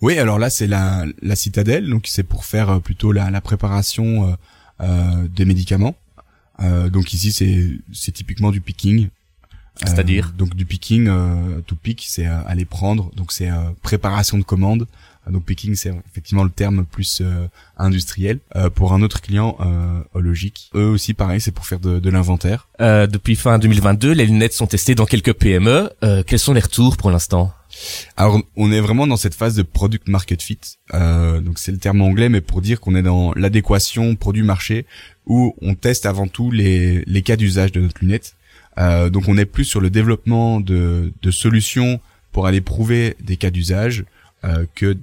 Oui, 0.00 0.16
alors 0.18 0.38
là, 0.38 0.48
c'est 0.48 0.68
la, 0.68 1.06
la 1.22 1.34
citadelle. 1.34 1.88
Donc 1.88 2.06
c'est 2.06 2.22
pour 2.22 2.44
faire 2.44 2.80
plutôt 2.80 3.10
la, 3.10 3.30
la 3.30 3.40
préparation 3.40 4.36
euh, 4.80 5.28
des 5.28 5.44
médicaments. 5.44 5.96
Euh, 6.60 6.88
donc 6.88 7.12
ici, 7.12 7.32
c'est 7.32 7.70
c'est 7.92 8.12
typiquement 8.12 8.50
du 8.50 8.60
picking. 8.60 9.08
C'est-à-dire 9.76 10.28
euh, 10.28 10.38
Donc 10.38 10.54
du 10.54 10.66
picking, 10.66 11.08
euh, 11.08 11.60
to 11.66 11.74
pick, 11.74 12.04
c'est 12.06 12.26
euh, 12.26 12.40
aller 12.46 12.64
prendre. 12.64 13.10
Donc 13.16 13.32
c'est 13.32 13.50
préparation 13.82 14.38
de 14.38 14.44
commande. 14.44 14.86
Donc 15.30 15.44
picking, 15.44 15.74
c'est 15.74 15.92
effectivement 16.10 16.44
le 16.44 16.50
terme 16.50 16.84
plus 16.84 17.22
industriel. 17.76 18.38
pour 18.74 18.94
un 18.94 19.02
autre 19.02 19.20
client 19.20 19.58
logique, 20.14 20.70
eux 20.74 20.88
aussi 20.88 21.14
pareil, 21.14 21.40
c'est 21.40 21.52
pour 21.52 21.66
faire 21.66 21.78
de, 21.78 22.00
de 22.00 22.10
l'inventaire. 22.10 22.68
depuis 22.80 23.36
fin 23.36 23.58
2022, 23.58 24.12
les 24.12 24.26
lunettes 24.26 24.54
sont 24.54 24.66
testées 24.66 24.94
dans 24.94 25.06
quelques 25.06 25.34
PME. 25.34 25.90
quels 26.26 26.38
sont 26.38 26.54
les 26.54 26.60
retours 26.60 26.96
pour 26.96 27.10
l'instant? 27.10 27.52
Alors, 28.16 28.40
on 28.56 28.72
est 28.72 28.80
vraiment 28.80 29.06
dans 29.06 29.16
cette 29.16 29.34
phase 29.34 29.54
de 29.54 29.62
product 29.62 30.08
market 30.08 30.42
fit. 30.42 30.58
Euh, 30.94 31.40
donc, 31.40 31.58
c'est 31.58 31.72
le 31.72 31.78
terme 31.78 32.02
anglais, 32.02 32.28
mais 32.28 32.40
pour 32.40 32.60
dire 32.60 32.80
qu'on 32.80 32.94
est 32.94 33.02
dans 33.02 33.32
l'adéquation 33.34 34.16
produit-marché, 34.16 34.86
où 35.26 35.54
on 35.62 35.74
teste 35.74 36.06
avant 36.06 36.26
tout 36.26 36.50
les, 36.50 37.04
les 37.06 37.22
cas 37.22 37.36
d'usage 37.36 37.72
de 37.72 37.80
notre 37.80 38.00
lunette. 38.00 38.34
Euh, 38.78 39.10
donc 39.10 39.28
on 39.28 39.36
est 39.36 39.46
plus 39.46 39.64
sur 39.64 39.80
le 39.80 39.90
développement 39.90 40.60
de, 40.60 41.12
de 41.20 41.30
solutions 41.30 42.00
pour 42.32 42.46
aller 42.46 42.60
prouver 42.60 43.16
des 43.20 43.36
cas 43.36 43.50
d'usage 43.50 44.04
euh, 44.44 44.64
que, 44.74 44.96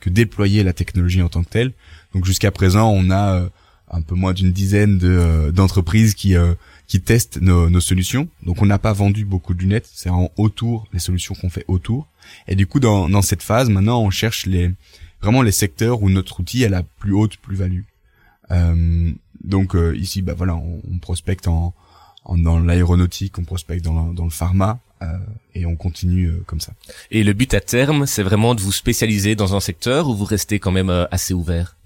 que 0.00 0.10
déployer 0.10 0.62
la 0.62 0.72
technologie 0.72 1.22
en 1.22 1.28
tant 1.28 1.42
que 1.42 1.50
telle. 1.50 1.72
Donc 2.14 2.24
jusqu'à 2.24 2.50
présent, 2.50 2.90
on 2.90 3.10
a 3.10 3.34
euh, 3.34 3.48
un 3.90 4.00
peu 4.00 4.14
moins 4.14 4.32
d'une 4.32 4.52
dizaine 4.52 4.98
de, 4.98 5.08
euh, 5.08 5.52
d'entreprises 5.52 6.14
qui, 6.14 6.36
euh, 6.36 6.54
qui 6.86 7.00
testent 7.00 7.40
nos, 7.40 7.68
nos, 7.68 7.80
solutions. 7.80 8.28
Donc 8.42 8.62
on 8.62 8.66
n'a 8.66 8.78
pas 8.78 8.92
vendu 8.92 9.24
beaucoup 9.24 9.52
de 9.52 9.60
lunettes, 9.60 9.88
c'est 9.92 10.08
en 10.08 10.30
autour, 10.36 10.88
les 10.92 10.98
solutions 10.98 11.34
qu'on 11.34 11.50
fait 11.50 11.64
autour. 11.68 12.08
Et 12.48 12.54
du 12.54 12.66
coup, 12.66 12.80
dans, 12.80 13.08
dans 13.08 13.22
cette 13.22 13.42
phase, 13.42 13.68
maintenant, 13.68 14.00
on 14.00 14.10
cherche 14.10 14.46
les 14.46 14.70
vraiment 15.20 15.42
les 15.42 15.52
secteurs 15.52 16.02
où 16.02 16.08
notre 16.08 16.40
outil 16.40 16.64
a 16.64 16.68
la 16.68 16.82
plus 16.82 17.12
haute 17.12 17.36
plus-value. 17.38 17.82
donc 19.44 19.76
ici, 19.96 20.22
bah 20.22 20.34
voilà, 20.36 20.54
on, 20.54 20.80
on 20.90 20.98
prospecte 20.98 21.48
en, 21.48 21.74
dans 22.34 22.58
l'aéronautique, 22.58 23.38
on 23.38 23.44
prospecte 23.44 23.84
dans, 23.84 24.12
dans 24.12 24.24
le 24.24 24.30
pharma, 24.30 24.80
euh, 25.02 25.06
et 25.54 25.66
on 25.66 25.76
continue 25.76 26.28
euh, 26.28 26.42
comme 26.46 26.60
ça. 26.60 26.72
Et 27.10 27.24
le 27.24 27.32
but 27.32 27.52
à 27.54 27.60
terme, 27.60 28.06
c'est 28.06 28.22
vraiment 28.22 28.54
de 28.54 28.60
vous 28.60 28.72
spécialiser 28.72 29.34
dans 29.34 29.54
un 29.54 29.60
secteur 29.60 30.08
ou 30.08 30.14
vous 30.14 30.24
restez 30.24 30.58
quand 30.58 30.72
même 30.72 30.90
euh, 30.90 31.06
assez 31.10 31.34
ouvert? 31.34 31.76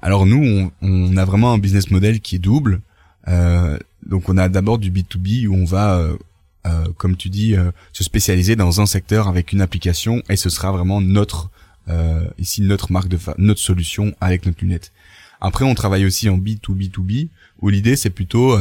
Alors 0.00 0.26
nous, 0.26 0.42
on, 0.42 0.72
on, 0.82 1.16
a 1.16 1.24
vraiment 1.24 1.52
un 1.52 1.58
business 1.58 1.90
model 1.90 2.20
qui 2.20 2.36
est 2.36 2.40
double. 2.40 2.80
Euh, 3.28 3.78
donc 4.04 4.28
on 4.28 4.36
a 4.36 4.48
d'abord 4.48 4.78
du 4.78 4.90
B2B 4.90 5.46
où 5.48 5.54
on 5.54 5.64
va, 5.64 6.00
comme 6.96 7.16
tu 7.16 7.28
dis, 7.28 7.56
se 7.92 8.04
spécialiser 8.04 8.54
dans 8.54 8.80
un 8.80 8.86
secteur 8.86 9.26
avec 9.26 9.52
une 9.52 9.60
application 9.60 10.22
et 10.28 10.36
ce 10.36 10.48
sera 10.48 10.70
vraiment 10.70 11.00
notre 11.00 11.50
ici 12.38 12.62
notre 12.62 12.92
marque 12.92 13.08
de 13.08 13.18
notre 13.38 13.60
solution 13.60 14.14
avec 14.20 14.46
notre 14.46 14.62
lunette. 14.62 14.92
Après, 15.40 15.64
on 15.64 15.74
travaille 15.74 16.04
aussi 16.04 16.28
en 16.28 16.38
B2B2B 16.38 17.28
où 17.62 17.68
l'idée 17.68 17.96
c'est 17.96 18.10
plutôt 18.10 18.56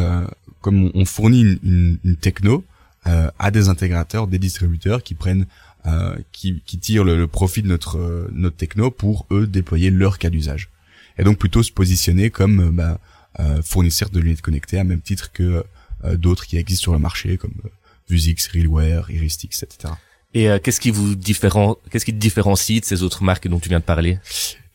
comme 0.65 0.89
on, 0.95 1.05
fournit 1.05 1.59
une, 1.61 1.99
une, 2.03 2.15
techno 2.15 2.65
euh, 3.05 3.29
à 3.37 3.51
des 3.51 3.69
intégrateurs, 3.69 4.25
des 4.25 4.39
distributeurs 4.39 5.03
qui 5.03 5.13
prennent, 5.13 5.45
euh, 5.85 6.15
qui, 6.31 6.63
qui, 6.65 6.79
tirent 6.79 7.03
le, 7.03 7.27
profit 7.27 7.61
de 7.61 7.67
notre 7.67 7.99
euh, 7.99 8.27
notre 8.33 8.57
techno 8.57 8.89
pour 8.89 9.27
eux 9.29 9.45
déployer 9.45 9.91
leur 9.91 10.17
cas 10.17 10.31
d'usage. 10.31 10.69
Et 11.19 11.23
donc 11.23 11.37
plutôt 11.37 11.61
se 11.61 11.71
positionner 11.71 12.31
comme 12.31 12.59
euh, 12.61 12.71
bah, 12.71 12.99
euh, 13.39 13.61
fournisseur 13.61 14.09
de 14.09 14.19
lunettes 14.19 14.41
connectées 14.41 14.79
à 14.79 14.83
même 14.83 15.01
titre 15.01 15.31
que 15.31 15.63
d'autres 16.15 16.47
qui 16.47 16.57
existent 16.57 16.81
sur 16.81 16.93
le 16.93 16.99
marché 16.99 17.37
comme 17.37 17.53
Vuzix, 18.09 18.47
Realwear, 18.51 19.11
Iristix, 19.11 19.61
etc. 19.61 19.93
Et 20.33 20.47
qu'est-ce 20.61 20.79
qui 20.79 20.91
vous 20.91 21.15
différen... 21.15 21.77
qu'est-ce 21.89 22.05
qui 22.05 22.13
te 22.13 22.19
différencie 22.19 22.81
de 22.81 22.85
ces 22.85 23.01
autres 23.03 23.23
marques 23.23 23.47
dont 23.47 23.59
tu 23.59 23.69
viens 23.69 23.79
de 23.79 23.83
parler? 23.85 24.19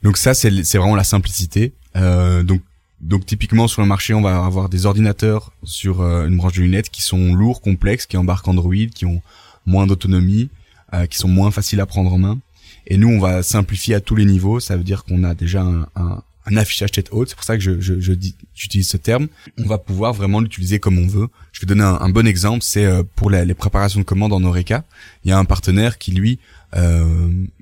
Donc 0.03 0.17
ça 0.17 0.35
c'est 0.35 0.65
c'est 0.65 0.79
vraiment 0.79 0.97
la 0.97 1.05
simplicité. 1.05 1.73
donc 1.95 2.63
donc 3.01 3.25
typiquement 3.25 3.67
sur 3.67 3.81
le 3.81 3.89
marché, 3.89 4.13
on 4.13 4.21
va 4.21 4.45
avoir 4.45 4.69
des 4.69 4.85
ordinateurs 4.85 5.53
sur 5.65 6.03
euh, 6.03 6.27
une 6.27 6.37
branche 6.37 6.55
de 6.55 6.63
lunettes 6.63 6.91
qui 6.91 7.03
sont 7.03 7.35
lourds, 7.35 7.63
complexes, 7.63 8.07
qui 8.07 8.17
embarquent 8.17 8.49
Android, 8.49 8.75
qui 8.95 9.07
ont 9.07 9.23
moins 9.65 9.87
d'autonomie, 9.87 10.51
euh, 10.93 11.07
qui 11.07 11.17
sont 11.17 11.29
moins 11.29 11.51
faciles 11.51 11.81
à 11.81 11.87
prendre 11.87 12.13
en 12.13 12.19
main. 12.19 12.39
Et 12.87 12.99
nous, 12.99 13.09
on 13.09 13.19
va 13.19 13.43
simplifier 13.43 13.95
à 13.95 14.01
tous 14.01 14.17
les 14.17 14.27
niveaux. 14.27 14.61
Ça 14.61 14.77
veut 14.77 14.85
dire 14.85 15.05
qu'on 15.05 15.25
a 15.25 15.35
déjà 15.35 15.63
un, 15.63 16.23
affichage 16.57 16.91
tête 16.91 17.09
haute. 17.13 17.29
C'est 17.29 17.37
pour 17.37 17.45
ça 17.45 17.57
que 17.57 17.63
je, 17.63 18.13
dis, 18.13 18.35
j'utilise 18.55 18.89
ce 18.89 18.97
terme. 18.97 19.29
On 19.59 19.67
va 19.67 19.79
pouvoir 19.79 20.13
vraiment 20.13 20.41
l'utiliser 20.41 20.81
comme 20.81 20.99
on 20.99 21.07
veut. 21.07 21.29
Je 21.53 21.61
vais 21.61 21.67
donner 21.67 21.85
un, 21.85 22.09
bon 22.09 22.27
exemple. 22.27 22.63
C'est 22.63 22.85
euh, 22.85 23.03
pour 23.15 23.31
les 23.31 23.55
préparations 23.55 24.01
de 24.01 24.05
commandes 24.05 24.33
en 24.33 24.43
Oreca. 24.43 24.85
Il 25.25 25.31
y 25.31 25.33
a 25.33 25.39
un 25.39 25.45
partenaire 25.45 25.99
qui 25.99 26.13
lui, 26.13 26.39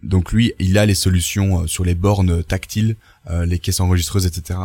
donc 0.02 0.33
lui, 0.33 0.52
il 0.59 0.78
a 0.78 0.87
les 0.87 0.95
solutions 0.95 1.66
sur 1.66 1.85
les 1.85 1.95
bornes 1.95 2.42
tactiles, 2.42 2.97
les 3.45 3.59
caisses 3.59 3.80
enregistreuses, 3.80 4.26
etc. 4.26 4.59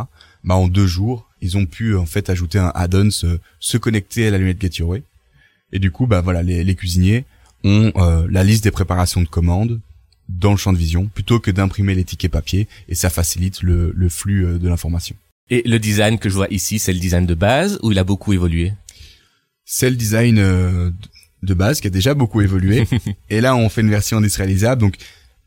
Bah 0.44 0.54
en 0.54 0.68
deux 0.68 0.86
jours, 0.86 1.28
ils 1.40 1.56
ont 1.56 1.66
pu 1.66 1.96
en 1.96 2.06
fait 2.06 2.30
ajouter 2.30 2.58
un 2.58 2.70
add-on, 2.74 3.10
se, 3.10 3.38
se, 3.60 3.76
connecter 3.78 4.26
à 4.26 4.30
la 4.30 4.38
lunette 4.38 4.60
Get 4.60 4.78
Your 4.78 4.90
Way. 4.90 5.02
Et 5.72 5.78
du 5.78 5.90
coup, 5.90 6.06
bah 6.06 6.20
voilà, 6.20 6.42
les, 6.42 6.62
les 6.62 6.74
cuisiniers 6.74 7.24
ont 7.64 7.92
la 8.28 8.44
liste 8.44 8.62
des 8.62 8.70
préparations 8.70 9.22
de 9.22 9.26
commandes, 9.26 9.80
dans 10.28 10.50
le 10.50 10.56
champ 10.56 10.72
de 10.72 10.78
vision 10.78 11.06
plutôt 11.06 11.38
que 11.40 11.50
d'imprimer 11.50 11.94
les 11.94 12.04
tickets 12.04 12.30
papier 12.30 12.68
et 12.88 12.94
ça 12.94 13.10
facilite 13.10 13.62
le, 13.62 13.92
le 13.94 14.08
flux 14.08 14.46
euh, 14.46 14.58
de 14.58 14.68
l'information. 14.68 15.16
Et 15.50 15.62
le 15.66 15.78
design 15.78 16.18
que 16.18 16.28
je 16.28 16.34
vois 16.34 16.48
ici, 16.50 16.78
c'est 16.78 16.92
le 16.92 16.98
design 16.98 17.26
de 17.26 17.34
base 17.34 17.78
ou 17.82 17.92
il 17.92 17.98
a 17.98 18.04
beaucoup 18.04 18.32
évolué? 18.32 18.72
C'est 19.66 19.90
le 19.90 19.96
design 19.96 20.38
euh, 20.38 20.90
de 21.42 21.54
base 21.54 21.80
qui 21.80 21.86
a 21.86 21.90
déjà 21.90 22.14
beaucoup 22.14 22.40
évolué. 22.40 22.86
et 23.30 23.40
là, 23.40 23.54
on 23.54 23.68
fait 23.68 23.82
une 23.82 23.90
version 23.90 24.18
industrialisable, 24.18 24.80
donc 24.80 24.96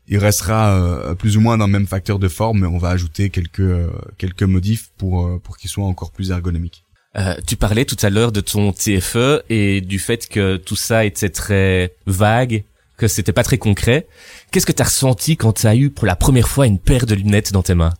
il 0.08 0.18
restera 0.18 0.74
euh, 0.74 1.14
plus 1.14 1.36
ou 1.36 1.40
moins 1.40 1.56
dans 1.58 1.66
le 1.66 1.72
même 1.72 1.86
facteur 1.86 2.18
de 2.18 2.28
forme, 2.28 2.60
mais 2.60 2.66
on 2.66 2.78
va 2.78 2.90
ajouter 2.90 3.30
quelques 3.30 3.76
quelques 4.16 4.42
modifs 4.42 4.90
pour 4.96 5.40
pour 5.40 5.56
qu'il 5.56 5.70
soit 5.70 5.84
encore 5.84 6.12
plus 6.12 6.30
ergonomique. 6.30 6.84
Euh, 7.16 7.34
tu 7.46 7.56
parlais 7.56 7.84
tout 7.84 7.96
à 8.02 8.10
l'heure 8.10 8.32
de 8.32 8.40
ton 8.40 8.72
TFE 8.72 9.42
et 9.48 9.80
du 9.80 9.98
fait 9.98 10.28
que 10.28 10.56
tout 10.56 10.76
ça 10.76 11.04
était 11.04 11.30
très 11.30 11.94
vague 12.06 12.64
que 12.96 13.08
c'était 13.08 13.32
pas 13.32 13.44
très 13.44 13.58
concret. 13.58 14.06
Qu'est-ce 14.50 14.66
que 14.66 14.72
tu 14.72 14.82
as 14.82 14.86
ressenti 14.86 15.36
quand 15.36 15.52
tu 15.52 15.66
as 15.66 15.76
eu 15.76 15.88
pour 15.88 16.06
la 16.06 16.16
première 16.16 16.48
fois 16.48 16.66
une 16.66 16.78
paire 16.78 17.06
de 17.06 17.14
lunettes 17.14 17.52
dans 17.52 17.62
tes 17.62 17.74
mains? 17.74 17.94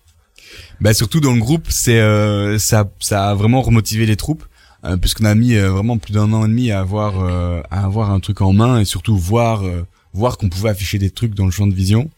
Bah 0.81 0.93
surtout 0.93 1.21
dans 1.21 1.33
le 1.33 1.41
groupe, 1.41 1.67
c'est 1.69 2.00
euh, 2.00 2.59
ça 2.59 2.91
ça 3.00 3.31
a 3.31 3.35
vraiment 3.35 3.62
remotivé 3.62 4.07
les 4.07 4.17
troupes 4.17 4.45
euh, 4.85 4.97
puisqu'on 4.97 5.25
a 5.25 5.35
mis 5.35 5.57
euh, 5.57 5.71
vraiment 5.71 5.99
plus 5.99 6.12
d'un 6.12 6.33
an 6.33 6.45
et 6.45 6.49
demi 6.49 6.71
à 6.71 6.79
avoir 6.81 7.21
euh, 7.21 7.61
à 7.71 7.85
avoir 7.85 8.12
un 8.12 8.21
truc 8.21 8.41
en 8.41 8.53
main 8.53 8.79
et 8.79 8.85
surtout 8.85 9.17
voir 9.17 9.65
voir 10.12 10.38
qu'on 10.38 10.49
pouvait 10.49 10.71
afficher 10.71 10.99
des 10.99 11.11
trucs 11.11 11.35
dans 11.35 11.45
le 11.45 11.50
champ 11.50 11.67
de 11.67 11.75
vision. 11.75 12.11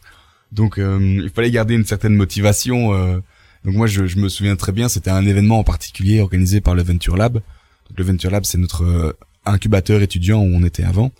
Donc 0.51 0.77
il 0.77 1.31
fallait 1.33 1.51
garder 1.51 1.75
une 1.75 1.85
certaine 1.85 2.13
motivation 2.13 2.91
donc 3.63 3.75
moi 3.75 3.87
je, 3.87 4.07
je, 4.07 4.17
me 4.17 4.27
souviens 4.27 4.55
très 4.55 4.71
bien, 4.71 4.89
c'était 4.89 5.11
un 5.11 5.25
événement 5.25 5.59
en 5.59 5.63
particulier 5.63 6.19
organisé 6.19 6.61
par 6.61 6.75
le 6.75 6.83
Venture 6.83 7.15
Lab. 7.15 7.39
Le 7.95 8.03
Venture 8.03 8.31
Lab 8.31 8.43
c'est 8.43 8.57
notre 8.57 9.15
incubateur 9.45 10.01
étudiant 10.01 10.41
où 10.41 10.51
on 10.53 10.63
était 10.63 10.83
avant 10.83 11.11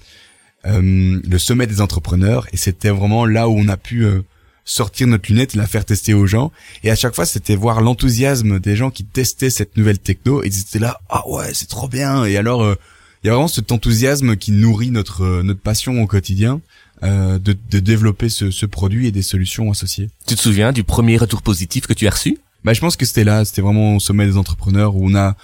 euh, 0.66 1.20
le 1.28 1.40
sommet 1.40 1.66
des 1.66 1.82
entrepreneurs 1.82 2.48
et 2.54 2.58
c'était 2.58 2.92
vraiment 2.92 3.26
là 3.26 3.50
où 3.50 3.54
on 3.58 3.68
a 3.68 3.78
pu 3.78 4.06
euh, 4.06 4.22
sortir 4.64 5.08
notre 5.08 5.28
lunette 5.32 5.56
et 5.56 5.58
la 5.58 5.66
faire 5.66 5.86
tester 5.86 6.14
aux 6.14 6.28
gens 6.28 6.52
et 6.84 6.92
à 6.92 6.96
chaque 6.96 7.16
fois 7.16 7.26
c'était 7.26 7.56
voir 7.56 7.82
l'enthousiasme 7.82 8.60
des 8.60 8.76
gens 8.76 8.92
qui 8.92 9.04
testaient 9.04 9.50
cette 9.50 9.76
nouvelle 9.76 9.98
techno 9.98 10.44
et 10.44 10.48
ils 10.48 10.60
étaient 10.60 10.78
là 10.78 11.02
ah 11.10 11.28
ouais 11.28 11.52
c'est 11.54 11.68
trop 11.68 11.88
bien 11.88 12.26
et 12.26 12.38
alors 12.38 12.64
euh, 12.64 12.76
il 13.24 13.28
y 13.28 13.30
a 13.30 13.34
vraiment 13.34 13.48
cet 13.48 13.72
enthousiasme 13.72 14.36
qui 14.36 14.52
nourrit 14.52 14.92
notre 14.92 15.42
notre 15.44 15.62
passion 15.62 16.02
au 16.02 16.08
quotidien 16.08 16.62
de, 17.04 17.40
de 17.40 17.80
développer 17.80 18.30
ce, 18.30 18.52
ce 18.52 18.68
produit 18.68 19.08
et 19.08 19.12
des 19.12 19.24
solutions 19.24 19.72
associées. 19.72 20.10
Tu 20.28 20.36
te 20.36 20.42
souviens 20.42 20.72
du 20.72 20.84
premier 20.84 21.18
retour 21.18 21.42
positif 21.42 21.88
que 21.88 21.94
tu 21.94 22.08
as 22.08 22.12
reçu? 22.12 22.38
Bah 22.64 22.74
je 22.74 22.80
pense 22.80 22.96
que 22.96 23.06
c'était 23.06 23.24
là, 23.24 23.44
c'était 23.44 23.64
vraiment 23.64 23.96
au 23.96 24.00
sommet 24.00 24.26
des 24.28 24.38
entrepreneurs 24.38 24.96
où 24.96 25.10
on 25.10 25.16
a 25.16 25.36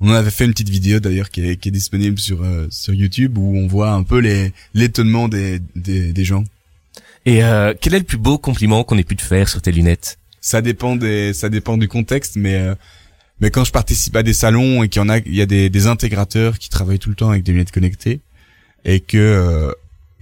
on 0.00 0.10
avait 0.10 0.30
fait 0.30 0.44
une 0.46 0.52
petite 0.52 0.70
vidéo 0.70 1.00
d'ailleurs 1.00 1.30
qui 1.30 1.46
est, 1.46 1.56
qui 1.56 1.68
est 1.68 1.72
disponible 1.72 2.18
sur 2.18 2.42
euh, 2.42 2.66
sur 2.70 2.94
YouTube 2.94 3.38
où 3.38 3.56
on 3.56 3.66
voit 3.66 3.92
un 3.92 4.02
peu 4.02 4.18
les 4.18 4.52
l'étonnement 4.72 5.28
des, 5.28 5.60
des, 5.76 6.12
des 6.12 6.24
gens. 6.24 6.44
Et 7.26 7.44
euh, 7.44 7.74
quel 7.80 7.94
est 7.94 7.98
le 7.98 8.04
plus 8.04 8.18
beau 8.18 8.38
compliment 8.38 8.82
qu'on 8.84 8.98
ait 8.98 9.04
pu 9.04 9.16
te 9.16 9.22
faire 9.22 9.48
sur 9.48 9.62
tes 9.62 9.72
lunettes? 9.72 10.18
Ça 10.40 10.62
dépend 10.62 10.96
des 10.96 11.32
ça 11.32 11.48
dépend 11.48 11.76
du 11.76 11.88
contexte, 11.88 12.36
mais 12.36 12.54
euh, 12.54 12.74
mais 13.40 13.50
quand 13.50 13.64
je 13.64 13.72
participe 13.72 14.16
à 14.16 14.22
des 14.22 14.32
salons 14.32 14.82
et 14.82 14.88
qu'il 14.88 15.00
y 15.00 15.04
en 15.04 15.08
a 15.08 15.18
il 15.18 15.34
y 15.34 15.42
a 15.42 15.46
des, 15.46 15.70
des 15.70 15.86
intégrateurs 15.86 16.58
qui 16.58 16.68
travaillent 16.68 16.98
tout 16.98 17.10
le 17.10 17.16
temps 17.16 17.30
avec 17.30 17.42
des 17.42 17.52
lunettes 17.52 17.72
connectées 17.72 18.20
et 18.84 19.00
que 19.00 19.18
euh, 19.18 19.72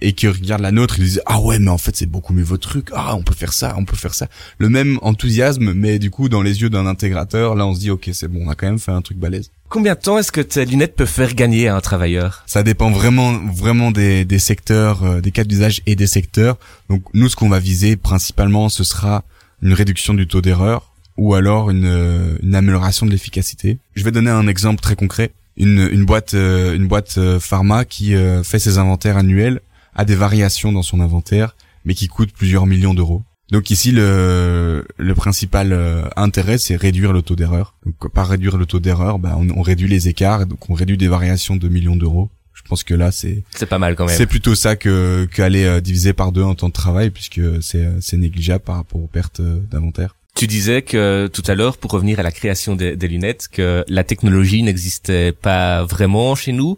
et 0.01 0.13
qui 0.13 0.27
regardent 0.27 0.61
la 0.61 0.71
nôtre, 0.71 0.99
ils 0.99 1.05
disent 1.05 1.21
ah 1.25 1.39
ouais 1.39 1.59
mais 1.59 1.71
en 1.71 1.77
fait 1.77 1.95
c'est 1.95 2.05
beaucoup 2.05 2.33
mieux 2.33 2.43
votre 2.43 2.67
truc, 2.67 2.89
ah 2.93 3.15
on 3.15 3.23
peut 3.23 3.33
faire 3.33 3.53
ça, 3.53 3.73
on 3.77 3.85
peut 3.85 3.95
faire 3.95 4.13
ça. 4.13 4.27
Le 4.57 4.69
même 4.69 4.99
enthousiasme, 5.01 5.73
mais 5.73 5.97
du 5.97 6.11
coup 6.11 6.27
dans 6.27 6.41
les 6.41 6.61
yeux 6.61 6.69
d'un 6.69 6.85
intégrateur, 6.85 7.55
là 7.55 7.65
on 7.65 7.73
se 7.73 7.79
dit 7.79 7.89
ok 7.89 8.09
c'est 8.11 8.27
bon, 8.27 8.43
on 8.45 8.49
a 8.49 8.55
quand 8.55 8.67
même 8.67 8.79
fait 8.79 8.91
un 8.91 9.01
truc 9.01 9.17
balèze. 9.17 9.49
Combien 9.69 9.95
de 9.95 9.99
temps 9.99 10.19
est-ce 10.19 10.31
que 10.31 10.41
tes 10.41 10.65
lunettes 10.65 10.95
peuvent 10.95 11.07
faire 11.07 11.33
gagner 11.33 11.67
à 11.67 11.75
un 11.75 11.81
travailleur? 11.81 12.43
Ça 12.45 12.63
dépend 12.63 12.91
vraiment 12.91 13.39
vraiment 13.53 13.91
des, 13.91 14.25
des 14.25 14.39
secteurs, 14.39 15.03
euh, 15.03 15.21
des 15.21 15.31
cas 15.31 15.45
d'usage 15.45 15.81
et 15.85 15.95
des 15.95 16.07
secteurs. 16.07 16.57
Donc 16.89 17.03
nous 17.13 17.29
ce 17.29 17.35
qu'on 17.35 17.49
va 17.49 17.59
viser 17.59 17.95
principalement 17.95 18.67
ce 18.69 18.83
sera 18.83 19.23
une 19.61 19.73
réduction 19.73 20.13
du 20.13 20.27
taux 20.27 20.41
d'erreur 20.41 20.92
ou 21.17 21.33
alors 21.35 21.69
une, 21.69 21.85
euh, 21.85 22.37
une 22.41 22.55
amélioration 22.55 23.05
de 23.05 23.11
l'efficacité. 23.11 23.79
Je 23.95 24.03
vais 24.03 24.11
donner 24.11 24.31
un 24.31 24.47
exemple 24.47 24.81
très 24.81 24.95
concret. 24.95 25.31
Une, 25.55 25.87
une 25.91 26.05
boîte 26.05 26.33
euh, 26.33 26.75
une 26.75 26.87
boîte 26.87 27.19
pharma 27.39 27.85
qui 27.85 28.15
fait 28.43 28.59
ses 28.59 28.77
inventaires 28.79 29.17
annuels 29.17 29.61
a 29.95 30.05
des 30.05 30.15
variations 30.15 30.71
dans 30.71 30.81
son 30.81 30.99
inventaire, 30.99 31.55
mais 31.85 31.93
qui 31.93 32.07
coûtent 32.07 32.33
plusieurs 32.33 32.65
millions 32.65 32.93
d'euros. 32.93 33.23
Donc 33.53 33.69
ici, 33.69 33.91
le, 33.91 34.83
le 34.97 35.13
principal 35.13 35.73
euh, 35.73 36.05
intérêt, 36.15 36.57
c'est 36.57 36.75
réduire 36.75 37.13
le 37.13 37.21
taux 37.21 37.35
d'erreur. 37.35 37.75
Donc 37.85 38.11
par 38.11 38.27
réduire 38.27 38.57
le 38.57 38.65
taux 38.65 38.79
d'erreur, 38.79 39.19
bah, 39.19 39.37
on, 39.37 39.61
réduit 39.61 39.87
les 39.87 40.07
écarts, 40.07 40.47
donc 40.47 40.71
on 40.71 40.73
réduit 40.73 40.97
des 40.97 41.07
variations 41.07 41.55
de 41.55 41.67
millions 41.67 41.95
d'euros. 41.95 42.31
Je 42.55 42.63
pense 42.63 42.83
que 42.83 42.95
là, 42.95 43.11
c'est 43.11 43.43
c'est 43.51 43.67
pas 43.67 43.77
mal 43.77 43.95
quand 43.95 44.05
même. 44.07 44.17
C'est 44.17 44.25
plutôt 44.25 44.55
ça 44.55 44.75
que 44.75 45.27
qu'aller 45.31 45.65
euh, 45.65 45.81
diviser 45.81 46.13
par 46.13 46.31
deux 46.31 46.41
en 46.41 46.55
temps 46.55 46.69
de 46.69 46.73
travail, 46.73 47.11
puisque 47.11 47.41
c'est 47.61 47.87
c'est 47.99 48.17
négligeable 48.17 48.63
par 48.63 48.77
rapport 48.77 49.01
aux 49.01 49.07
pertes 49.07 49.41
euh, 49.41 49.59
d'inventaire. 49.69 50.15
Tu 50.35 50.47
disais 50.47 50.81
que 50.81 51.27
tout 51.31 51.43
à 51.45 51.53
l'heure, 51.53 51.77
pour 51.77 51.91
revenir 51.91 52.19
à 52.19 52.23
la 52.23 52.31
création 52.31 52.75
des, 52.75 52.95
des, 52.95 53.07
lunettes, 53.07 53.47
que 53.51 53.85
la 53.87 54.03
technologie 54.03 54.63
n'existait 54.63 55.31
pas 55.31 55.85
vraiment 55.85 56.33
chez 56.33 56.53
nous. 56.53 56.77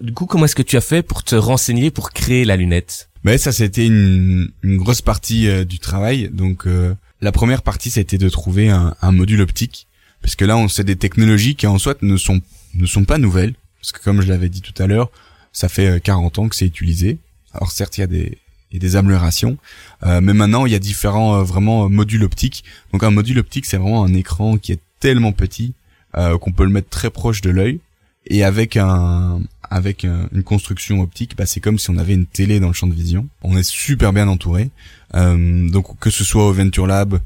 Du 0.00 0.12
coup, 0.12 0.26
comment 0.26 0.44
est-ce 0.46 0.56
que 0.56 0.62
tu 0.62 0.76
as 0.76 0.80
fait 0.80 1.02
pour 1.02 1.22
te 1.22 1.36
renseigner 1.36 1.92
pour 1.92 2.10
créer 2.10 2.44
la 2.44 2.56
lunette? 2.56 3.08
Mais 3.22 3.38
ça, 3.38 3.52
c'était 3.52 3.86
une, 3.86 4.50
une, 4.62 4.76
grosse 4.76 5.02
partie 5.02 5.48
euh, 5.48 5.64
du 5.64 5.78
travail. 5.78 6.30
Donc, 6.32 6.66
euh, 6.66 6.94
la 7.20 7.32
première 7.32 7.62
partie, 7.62 7.90
c'était 7.90 8.18
de 8.18 8.28
trouver 8.28 8.70
un, 8.70 8.96
un, 9.00 9.12
module 9.12 9.40
optique, 9.40 9.86
parce 10.20 10.34
que 10.34 10.44
là, 10.44 10.56
on 10.56 10.68
sait 10.68 10.84
des 10.84 10.96
technologies 10.96 11.54
qui 11.54 11.66
en 11.66 11.78
soi 11.78 11.94
ne 12.02 12.16
sont 12.16 12.40
ne 12.76 12.86
sont 12.86 13.04
pas 13.04 13.18
nouvelles, 13.18 13.54
parce 13.80 13.92
que 13.92 14.02
comme 14.02 14.20
je 14.20 14.28
l'avais 14.28 14.48
dit 14.48 14.60
tout 14.60 14.80
à 14.82 14.86
l'heure, 14.86 15.10
ça 15.52 15.68
fait 15.68 16.00
40 16.02 16.38
euh, 16.38 16.42
ans 16.42 16.48
que 16.48 16.56
c'est 16.56 16.66
utilisé. 16.66 17.18
Alors 17.52 17.72
certes, 17.72 17.98
il 17.98 18.02
y 18.02 18.04
a 18.04 18.08
des 18.08 18.38
des 18.78 18.96
améliorations. 18.96 19.56
Euh, 20.04 20.20
mais 20.20 20.32
maintenant, 20.32 20.66
il 20.66 20.72
y 20.72 20.74
a 20.74 20.78
différents 20.78 21.36
euh, 21.36 21.42
vraiment 21.42 21.88
modules 21.88 22.24
optiques. 22.24 22.64
Donc 22.92 23.02
un 23.02 23.10
module 23.10 23.38
optique, 23.38 23.66
c'est 23.66 23.76
vraiment 23.76 24.04
un 24.04 24.14
écran 24.14 24.58
qui 24.58 24.72
est 24.72 24.80
tellement 25.00 25.32
petit 25.32 25.74
euh, 26.16 26.38
qu'on 26.38 26.52
peut 26.52 26.64
le 26.64 26.70
mettre 26.70 26.88
très 26.88 27.10
proche 27.10 27.40
de 27.40 27.50
l'œil. 27.50 27.80
Et 28.28 28.44
avec 28.44 28.76
un 28.76 29.40
avec 29.68 30.04
une 30.04 30.44
construction 30.44 31.00
optique, 31.00 31.36
bah, 31.36 31.44
c'est 31.44 31.58
comme 31.58 31.78
si 31.78 31.90
on 31.90 31.98
avait 31.98 32.14
une 32.14 32.26
télé 32.26 32.60
dans 32.60 32.68
le 32.68 32.72
champ 32.72 32.86
de 32.86 32.94
vision. 32.94 33.26
On 33.42 33.56
est 33.56 33.68
super 33.68 34.12
bien 34.12 34.28
entouré. 34.28 34.70
donc 35.14 35.98
que 35.98 36.10
ce 36.10 36.24
soit 36.24 36.46
au 36.46 36.52
Venture 36.52 36.86
Lab, 36.86 37.20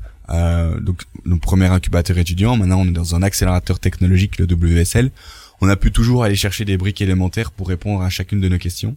donc 0.80 1.02
nos 1.26 1.37
premier 1.37 1.66
incubateur 1.66 2.16
étudiant, 2.19 2.57
maintenant 2.57 2.80
on 2.80 2.87
est 2.87 2.92
dans 2.92 3.14
un 3.14 3.23
accélérateur 3.23 3.78
technologique, 3.78 4.38
le 4.38 4.47
WSL. 4.47 5.11
On 5.62 5.69
a 5.69 5.76
pu 5.76 5.92
toujours 5.92 6.25
aller 6.25 6.37
chercher 6.37 6.64
des 6.64 6.78
briques 6.78 7.02
élémentaires 7.02 7.50
pour 7.50 7.69
répondre 7.69 8.02
à 8.02 8.09
chacune 8.09 8.40
de 8.40 8.49
nos 8.49 8.59
questions 8.59 8.97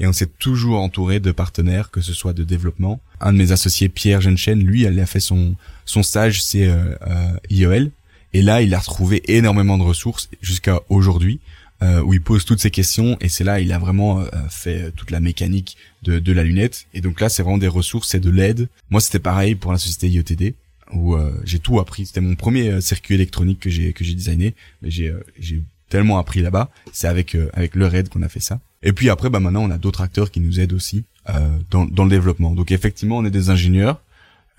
et 0.00 0.06
on 0.06 0.12
s'est 0.12 0.30
toujours 0.38 0.80
entouré 0.80 1.20
de 1.20 1.32
partenaires, 1.32 1.90
que 1.90 2.00
ce 2.00 2.12
soit 2.12 2.32
de 2.32 2.44
développement. 2.44 3.00
Un 3.20 3.32
de 3.32 3.38
mes 3.38 3.52
associés, 3.52 3.88
Pierre 3.88 4.20
Genchen, 4.20 4.62
lui, 4.62 4.82
il 4.82 5.00
a 5.00 5.06
fait 5.06 5.20
son 5.20 5.54
son 5.84 6.02
stage, 6.02 6.42
c'est 6.42 6.66
euh, 6.66 6.94
euh 7.06 7.36
IEL, 7.50 7.90
et 8.32 8.42
là, 8.42 8.62
il 8.62 8.74
a 8.74 8.80
retrouvé 8.80 9.22
énormément 9.32 9.78
de 9.78 9.84
ressources 9.84 10.28
jusqu'à 10.42 10.80
aujourd'hui. 10.88 11.40
Euh, 11.82 12.00
où 12.02 12.14
il 12.14 12.22
pose 12.22 12.44
toutes 12.44 12.60
ces 12.60 12.70
questions. 12.70 13.18
Et 13.20 13.28
c'est 13.28 13.42
là 13.44 13.60
il 13.60 13.72
a 13.72 13.78
vraiment 13.78 14.20
euh, 14.20 14.26
fait 14.48 14.92
toute 14.92 15.10
la 15.10 15.18
mécanique 15.18 15.76
de, 16.02 16.18
de 16.20 16.32
la 16.32 16.44
lunette. 16.44 16.86
Et 16.94 17.00
donc 17.00 17.20
là 17.20 17.28
c'est 17.28 17.42
vraiment 17.42 17.58
des 17.58 17.68
ressources 17.68 18.08
c'est 18.08 18.20
de 18.20 18.30
l'aide. 18.30 18.68
Moi 18.90 19.00
c'était 19.00 19.18
pareil 19.18 19.56
pour 19.56 19.72
la 19.72 19.78
société 19.78 20.08
IETD 20.08 20.54
où 20.92 21.14
euh, 21.14 21.32
j'ai 21.44 21.58
tout 21.58 21.80
appris. 21.80 22.06
C'était 22.06 22.20
mon 22.20 22.36
premier 22.36 22.80
circuit 22.80 23.16
électronique 23.16 23.58
que 23.58 23.70
j'ai 23.70 23.92
que 23.92 24.04
j'ai 24.04 24.14
designé. 24.14 24.54
J'ai 24.82 25.12
j'ai 25.38 25.62
tellement 25.94 26.18
appris 26.18 26.40
là-bas 26.48 26.66
c'est 26.98 27.08
avec 27.14 27.28
avec 27.60 27.70
leur 27.80 27.94
aide 27.94 28.08
qu'on 28.10 28.22
a 28.28 28.30
fait 28.34 28.44
ça 28.48 28.56
et 28.84 28.92
puis 28.92 29.08
après, 29.08 29.30
bah 29.30 29.40
maintenant, 29.40 29.64
on 29.64 29.70
a 29.70 29.78
d'autres 29.78 30.02
acteurs 30.02 30.30
qui 30.30 30.40
nous 30.40 30.60
aident 30.60 30.74
aussi 30.74 31.04
euh, 31.30 31.32
dans, 31.70 31.86
dans 31.86 32.04
le 32.04 32.10
développement. 32.10 32.54
Donc 32.54 32.70
effectivement, 32.70 33.16
on 33.16 33.24
est 33.24 33.30
des 33.30 33.48
ingénieurs, 33.48 34.02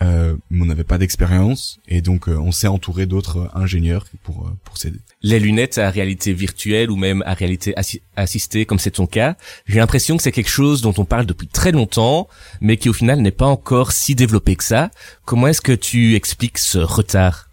euh, 0.01 0.35
mais 0.49 0.63
on 0.63 0.65
n'avait 0.65 0.83
pas 0.83 0.97
d'expérience, 0.97 1.79
et 1.87 2.01
donc 2.01 2.27
euh, 2.27 2.35
on 2.35 2.51
s'est 2.51 2.67
entouré 2.67 3.05
d'autres 3.05 3.49
ingénieurs 3.53 4.07
pour 4.23 4.47
euh, 4.47 4.51
pour 4.63 4.77
s'aider. 4.77 4.99
Les 5.21 5.39
lunettes 5.39 5.77
à 5.77 5.91
réalité 5.91 6.33
virtuelle 6.33 6.89
ou 6.89 6.97
même 6.97 7.23
à 7.27 7.35
réalité 7.35 7.75
assistée, 8.17 8.65
comme 8.65 8.79
c'est 8.79 8.91
ton 8.91 9.05
cas, 9.05 9.37
j'ai 9.67 9.79
l'impression 9.79 10.17
que 10.17 10.23
c'est 10.23 10.33
quelque 10.33 10.49
chose 10.49 10.81
dont 10.81 10.93
on 10.97 11.05
parle 11.05 11.27
depuis 11.27 11.47
très 11.47 11.71
longtemps, 11.71 12.27
mais 12.61 12.77
qui 12.77 12.89
au 12.89 12.93
final 12.93 13.21
n'est 13.21 13.31
pas 13.31 13.45
encore 13.45 13.91
si 13.91 14.15
développé 14.15 14.55
que 14.55 14.63
ça. 14.63 14.89
Comment 15.23 15.47
est-ce 15.47 15.61
que 15.61 15.71
tu 15.71 16.15
expliques 16.15 16.57
ce 16.57 16.79
retard? 16.79 17.51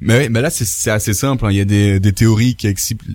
Mais, 0.00 0.28
mais 0.28 0.40
là, 0.40 0.50
c'est 0.50 0.90
assez 0.90 1.14
simple. 1.14 1.46
Hein. 1.46 1.50
Il 1.50 1.56
y 1.56 1.60
a 1.60 1.64
des, 1.64 2.00
des 2.00 2.12
théories 2.12 2.56
qui, 2.56 2.72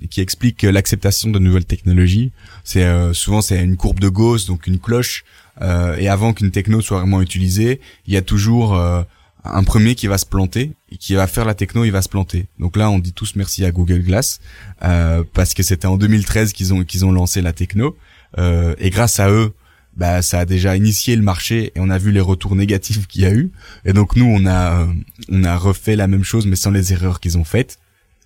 qui 0.10 0.22
expliquent 0.22 0.63
l'acceptation 0.63 1.29
de 1.29 1.39
nouvelles 1.39 1.65
technologies. 1.65 2.32
C'est 2.63 2.84
euh, 2.84 3.13
souvent 3.13 3.41
c'est 3.41 3.62
une 3.63 3.77
courbe 3.77 4.00
de 4.00 4.10
Gauss, 4.10 4.46
donc 4.46 4.68
une 4.68 4.79
cloche. 4.79 5.24
Euh, 5.62 5.98
et 5.98 6.08
avant 6.08 6.34
qu'une 6.34 6.51
techno 6.51 6.82
soit 6.82 7.00
vraiment 7.00 7.22
utilisée, 7.22 7.82
il 8.08 8.13
y 8.13 8.18
a 8.18 8.22
toujours 8.22 8.75
euh, 8.75 9.03
un 9.44 9.63
premier 9.63 9.96
qui 9.96 10.08
va 10.08 10.18
se 10.18 10.25
planter 10.25 10.74
qui 11.00 11.15
va 11.15 11.27
faire 11.27 11.46
la 11.46 11.53
techno 11.53 11.86
il 11.86 11.91
va 11.91 12.01
se 12.01 12.10
planter 12.10 12.48
donc 12.60 12.75
là 12.75 12.89
on 12.89 13.00
dit 13.00 13.13
tous 13.13 13.36
merci 13.36 13.63
à 13.65 13.72
Google 13.72 14.01
Glass 14.01 14.39
euh, 14.84 15.24
parce 15.34 15.53
que 15.53 15.63
c'était 15.63 15.88
en 15.88 15.98
2013 15.98 16.53
qu'ils 16.53 16.74
ont 16.74 16.84
qu'ils 16.84 17.06
ont 17.06 17.12
lancé 17.12 17.41
la 17.41 17.53
techno 17.53 17.96
euh, 18.38 18.75
et 18.79 18.89
grâce 18.89 19.20
à 19.20 19.29
eux 19.29 19.53
bah 20.00 20.22
ça 20.22 20.39
a 20.39 20.46
déjà 20.46 20.77
initié 20.77 21.18
le 21.18 21.22
marché 21.22 21.74
et 21.75 21.79
on 21.79 21.89
a 21.89 21.98
vu 21.98 22.12
les 22.13 22.22
retours 22.22 22.56
négatifs 22.56 23.06
qu'il 23.06 23.24
y 23.24 23.25
a 23.25 23.34
eu. 23.34 23.51
Et 23.84 23.91
donc 23.91 24.15
nous 24.15 24.25
on 24.25 24.46
a 24.46 24.82
euh, 24.82 24.94
on 25.29 25.44
a 25.44 25.58
refait 25.58 25.98
la 25.98 26.08
même 26.08 26.24
chose 26.24 26.48
mais 26.48 26.56
sans 26.56 26.72
les 26.72 26.94
erreurs 26.94 27.20
qu'ils 27.20 27.38
ont 27.38 27.44
faites. 27.44 27.79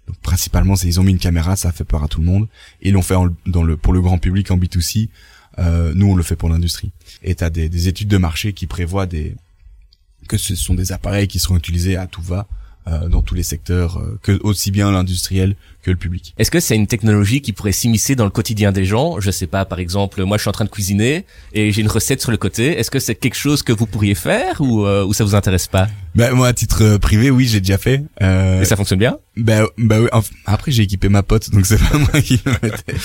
Donc 0.08 0.18
principalement 0.18 0.76
c'est 0.76 0.88
ils 0.88 1.00
ont 1.00 1.04
mis 1.04 1.12
une 1.12 1.20
caméra 1.20 1.56
ça 1.56 1.70
a 1.70 1.72
fait 1.72 1.84
peur 1.84 2.04
à 2.04 2.08
tout 2.08 2.22
le 2.22 2.28
monde. 2.28 2.48
Et 2.82 2.90
ils 2.90 2.94
l'ont 2.94 3.02
fait 3.02 3.16
dans 3.48 3.64
le 3.64 3.76
pour 3.76 3.92
le 3.92 4.02
grand 4.02 4.20
public 4.20 4.52
en 4.52 4.58
B2C 4.58 5.10
euh, 5.58 5.94
nous 5.96 6.12
on 6.12 6.16
le 6.16 6.22
fait 6.22 6.36
pour 6.36 6.50
l'industrie. 6.50 6.92
Et 7.24 7.34
t'as 7.34 7.50
des, 7.50 7.70
des 7.70 7.88
études 7.88 8.08
de 8.08 8.18
marché 8.18 8.54
qui 8.54 8.68
prévoient 8.68 9.08
des 9.08 9.36
que 10.28 10.38
ce 10.38 10.54
sont 10.56 10.76
des 10.76 10.92
appareils 10.92 11.28
qui 11.28 11.40
seront 11.40 11.58
utilisés 11.58 11.98
à 11.98 12.06
tout 12.06 12.22
va 12.22 12.48
euh, 12.88 13.08
dans 13.08 13.22
tous 13.22 13.36
les 13.36 13.44
secteurs, 13.44 13.98
euh, 13.98 14.20
que 14.22 14.40
aussi 14.44 14.72
bien 14.72 14.92
l'industriel 14.92 15.56
que 15.82 15.92
le 15.92 15.98
public. 15.98 16.34
Est-ce 16.38 16.50
que 16.52 16.60
c'est 16.60 16.76
une 16.76 16.88
technologie 16.88 17.42
qui 17.42 17.52
pourrait 17.52 17.72
s'immiscer 17.74 18.16
dans 18.16 18.24
le 18.26 18.30
quotidien 18.30 18.72
des 18.72 18.86
gens? 18.86 19.20
Je 19.20 19.32
sais 19.32 19.48
pas, 19.48 19.66
par 19.66 19.80
exemple, 19.80 20.24
moi 20.24 20.38
je 20.38 20.42
suis 20.44 20.50
en 20.50 20.54
train 20.54 20.66
de 20.66 20.70
cuisiner 20.70 21.26
et 21.54 21.72
j'ai 21.72 21.82
une 21.82 21.88
recette 21.90 22.22
sur 22.22 22.32
le 22.32 22.38
côté. 22.38 22.78
Est-ce 22.80 22.90
que 22.92 23.00
c'est 23.00 23.16
quelque 23.16 23.36
chose 23.36 23.64
que 23.64 23.74
vous 23.74 23.86
pourriez 23.86 24.16
faire 24.16 24.62
ou, 24.62 24.86
euh, 24.86 25.06
ou 25.06 25.14
ça 25.14 25.24
vous 25.24 25.36
intéresse 25.36 25.68
pas? 25.68 25.88
Bah 26.16 26.32
moi 26.32 26.48
à 26.48 26.54
titre 26.54 26.84
euh, 26.84 26.98
privé, 26.98 27.30
oui, 27.32 27.46
j'ai 27.48 27.60
déjà 27.60 27.78
fait. 27.78 28.04
Euh, 28.22 28.62
Et 28.62 28.66
ça 28.66 28.76
fonctionne 28.76 29.00
bien? 29.00 29.18
Bah 29.36 29.66
bah 29.78 30.00
oui, 30.00 30.08
après 30.46 30.72
j'ai 30.72 30.84
équipé 30.84 31.10
ma 31.10 31.24
pote, 31.24 31.50
donc 31.52 31.66
c'est 31.66 31.78
pas 31.90 31.98
moi 31.98 32.22
qui 32.22 32.40
le 32.46 32.52
mettais. 32.62 32.96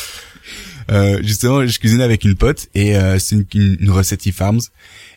Euh, 0.91 1.21
justement, 1.23 1.67
je 1.67 1.79
cuisinais 1.79 2.05
avec 2.05 2.25
une 2.25 2.35
pote 2.35 2.69
et 2.75 2.97
euh, 2.97 3.19
c'est 3.19 3.35
une, 3.35 3.45
une, 3.55 3.77
une 3.81 3.91
recette 3.91 4.27
e-farms. 4.27 4.61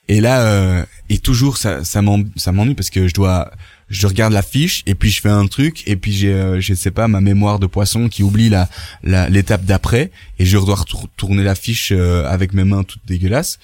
Et 0.10 0.20
là, 0.20 0.42
euh, 0.42 0.84
et 1.10 1.20
toujours 1.20 1.58
ça 1.58 1.84
ça 1.84 2.02
m'ennuie 2.02 2.74
parce 2.76 2.90
que 2.90 3.08
je 3.08 3.14
dois 3.14 3.52
je 3.92 4.08
regarde 4.08 4.34
la 4.34 4.42
fiche 4.42 4.82
et 4.88 4.96
puis 4.96 5.12
je 5.12 5.22
fais 5.22 5.30
un 5.30 5.46
truc 5.48 5.84
et 5.86 5.96
puis 5.96 6.14
j'ai 6.14 6.34
euh, 6.34 6.60
je 6.60 6.74
sais 6.74 6.90
pas 6.92 7.08
ma 7.08 7.22
mémoire 7.22 7.60
de 7.60 7.68
poisson 7.68 8.10
qui 8.10 8.24
oublie 8.24 8.50
la 8.50 8.70
la- 9.04 9.30
l'étape 9.30 9.66
d'après 9.66 10.10
et 10.40 10.46
je 10.46 10.58
dois 10.58 10.76
retour- 10.76 11.10
tourner 11.18 11.44
la 11.44 11.56
fiche 11.56 11.92
euh, 11.92 12.26
avec 12.28 12.54
mes 12.54 12.64
mains 12.64 12.84
toutes 12.84 13.06
dégueulasses 13.06 13.60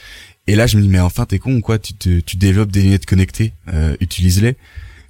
et 0.48 0.56
là 0.56 0.68
je 0.68 0.78
me 0.78 0.82
dis 0.84 0.90
mais 0.90 1.00
enfin 1.00 1.26
t'es 1.26 1.40
con 1.40 1.56
ou 1.56 1.62
quoi? 1.62 1.80
Tu 1.80 1.94
te, 1.94 2.20
tu 2.20 2.38
développes 2.38 2.72
des 2.72 2.82
lunettes 2.84 3.06
connectées 3.06 3.54
euh, 3.74 3.96
utilise-les 4.02 4.56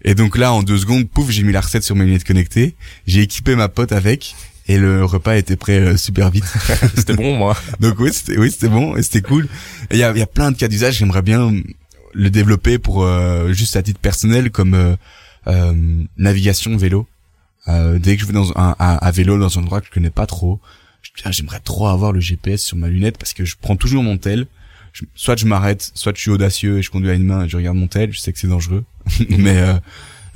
et 0.06 0.14
donc 0.16 0.38
là 0.38 0.54
en 0.54 0.62
deux 0.64 0.78
secondes 0.78 1.10
pouf 1.10 1.30
j'ai 1.32 1.44
mis 1.44 1.52
la 1.52 1.62
recette 1.62 1.84
sur 1.84 1.96
mes 1.96 2.06
lunettes 2.06 2.24
connectées 2.24 2.76
j'ai 3.08 3.22
équipé 3.22 3.56
ma 3.56 3.68
pote 3.70 3.92
avec 3.92 4.36
et 4.70 4.78
le 4.78 5.04
repas 5.06 5.38
était 5.38 5.56
prêt 5.56 5.80
euh, 5.80 5.98
super 5.98 6.30
vite 6.30 6.44
C'était 6.96 7.16
bon, 7.16 7.38
moi. 7.38 7.58
donc 7.80 8.00
oui, 8.00 8.10
c'était 8.14 8.38
oui, 8.38 8.52
c'était 8.52 8.68
bon 8.68 8.98
et 8.98 9.02
c'était 9.02 9.22
cool. 9.22 9.48
Et 9.90 9.94
Il 9.96 9.98
y 10.00 10.04
a, 10.04 10.12
il 10.12 10.18
y 10.18 10.22
a 10.22 10.26
plein 10.28 10.52
de 10.52 10.58
cas 10.58 10.68
d'usage. 10.68 10.98
J'aimerais 10.98 11.22
bien 11.22 11.54
le 12.14 12.30
développer 12.30 12.80
pour 12.80 13.04
euh, 13.04 13.52
juste 13.54 13.76
à 13.76 13.84
titre 13.84 14.00
personnel 14.00 14.52
comme 14.52 14.74
euh, 14.74 14.96
euh, 15.48 15.74
navigation 16.18 16.76
vélo. 16.78 17.08
Euh, 17.68 18.00
dès 18.00 18.16
que 18.16 18.22
je 18.22 18.28
vais 18.28 18.34
dans 18.34 18.52
un 18.58 18.76
à, 18.80 19.12
vélo 19.12 19.38
dans 19.38 19.58
un 19.58 19.62
endroit 19.62 19.82
que 19.82 19.88
je 19.88 19.92
connais 19.92 20.10
pas 20.10 20.26
trop, 20.26 20.60
ah, 21.24 21.32
j'aimerais 21.32 21.60
trop 21.60 21.88
avoir 21.88 22.12
le 22.12 22.20
GPS 22.20 22.62
sur 22.62 22.78
ma 22.78 22.88
lunette 22.88 23.18
parce 23.18 23.34
que 23.34 23.46
je 23.46 23.56
prends 23.60 23.76
toujours 23.76 24.04
mon 24.04 24.18
tel. 24.18 24.48
Soit 25.16 25.38
je 25.38 25.46
m'arrête, 25.46 25.92
soit 25.94 26.16
je 26.16 26.22
suis 26.22 26.32
audacieux 26.32 26.80
et 26.80 26.82
je 26.82 26.90
conduis 26.90 27.12
à 27.12 27.14
une 27.14 27.26
main 27.26 27.46
et 27.46 27.50
je 27.50 27.58
regarde 27.58 27.78
mon 27.78 27.88
tel. 27.88 28.12
Je 28.14 28.20
sais 28.20 28.34
que 28.34 28.40
c'est 28.40 28.48
dangereux, 28.48 28.84
mais 29.30 29.62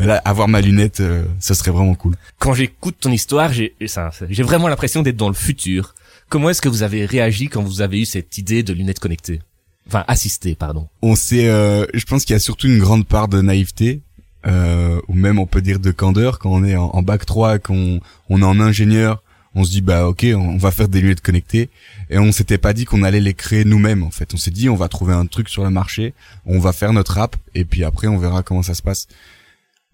là 0.06 0.22
avoir 0.26 0.48
ma 0.48 0.62
lunette, 0.62 1.00
euh, 1.00 1.26
ça 1.40 1.56
serait 1.56 1.72
vraiment 1.72 1.96
cool. 1.96 2.16
Quand 2.40 2.54
j'écoute 2.54 2.98
ton 3.00 3.12
histoire, 3.12 3.54
j'ai 3.54 3.76
j'ai 3.80 4.44
vraiment 4.44 4.68
l'impression 4.68 5.02
d'être 5.02 5.18
dans 5.18 5.30
le 5.30 5.36
futur. 5.36 5.96
Comment 6.30 6.50
est-ce 6.50 6.62
que 6.62 6.70
vous 6.70 6.84
avez 6.84 7.06
réagi 7.06 7.50
quand 7.50 7.62
vous 7.62 7.82
avez 7.82 8.02
eu 8.02 8.06
cette 8.06 8.38
idée 8.38 8.64
de 8.64 8.74
lunettes 8.74 9.00
connectées? 9.00 9.42
Enfin, 9.88 10.04
assistées, 10.08 10.56
pardon. 10.56 10.88
on 11.02 11.16
sait 11.16 11.50
euh, 11.50 11.86
je 11.94 12.06
pense 12.06 12.24
qu'il 12.24 12.34
y 12.34 12.38
a 12.38 12.40
surtout 12.40 12.68
une 12.68 12.80
grande 12.80 13.06
part 13.06 13.28
de 13.28 13.42
naïveté 13.42 14.02
euh, 14.46 15.02
ou 15.08 15.14
même 15.14 15.38
on 15.40 15.46
peut 15.46 15.62
dire 15.62 15.80
de 15.80 15.92
candeur 15.92 16.40
quand 16.40 16.52
on 16.52 16.64
est 16.64 16.76
en, 16.76 16.86
en 16.86 17.02
bac 17.02 17.26
3 17.26 17.60
qu'on 17.60 18.00
on 18.30 18.42
est 18.42 18.46
en 18.46 18.60
ingénieur 18.60 19.22
on 19.54 19.64
se 19.64 19.72
dit 19.72 19.82
bah 19.82 20.08
ok 20.08 20.26
on 20.36 20.58
va 20.58 20.72
faire 20.72 20.88
des 20.88 21.02
lunettes 21.02 21.22
connectées 21.22 21.70
et 22.10 22.18
on 22.20 22.32
s'était 22.32 22.58
pas 22.58 22.74
dit 22.74 22.86
qu'on 22.86 23.04
allait 23.04 23.20
les 23.20 23.34
créer 23.34 23.66
nous-mêmes 23.66 24.04
en 24.04 24.12
fait. 24.12 24.34
On 24.34 24.38
s'est 24.38 24.52
dit 24.52 24.70
on 24.70 24.76
va 24.76 24.88
trouver 24.88 25.14
un 25.14 25.26
truc 25.26 25.50
sur 25.50 25.64
le 25.64 25.70
marché 25.70 26.14
on 26.46 26.60
va 26.60 26.72
faire 26.74 26.94
notre 26.94 27.18
app 27.18 27.36
et 27.56 27.66
puis 27.66 27.84
après 27.84 28.08
on 28.08 28.18
verra 28.18 28.44
comment 28.44 28.64
ça 28.64 28.74
se 28.74 28.82
passe. 28.82 29.08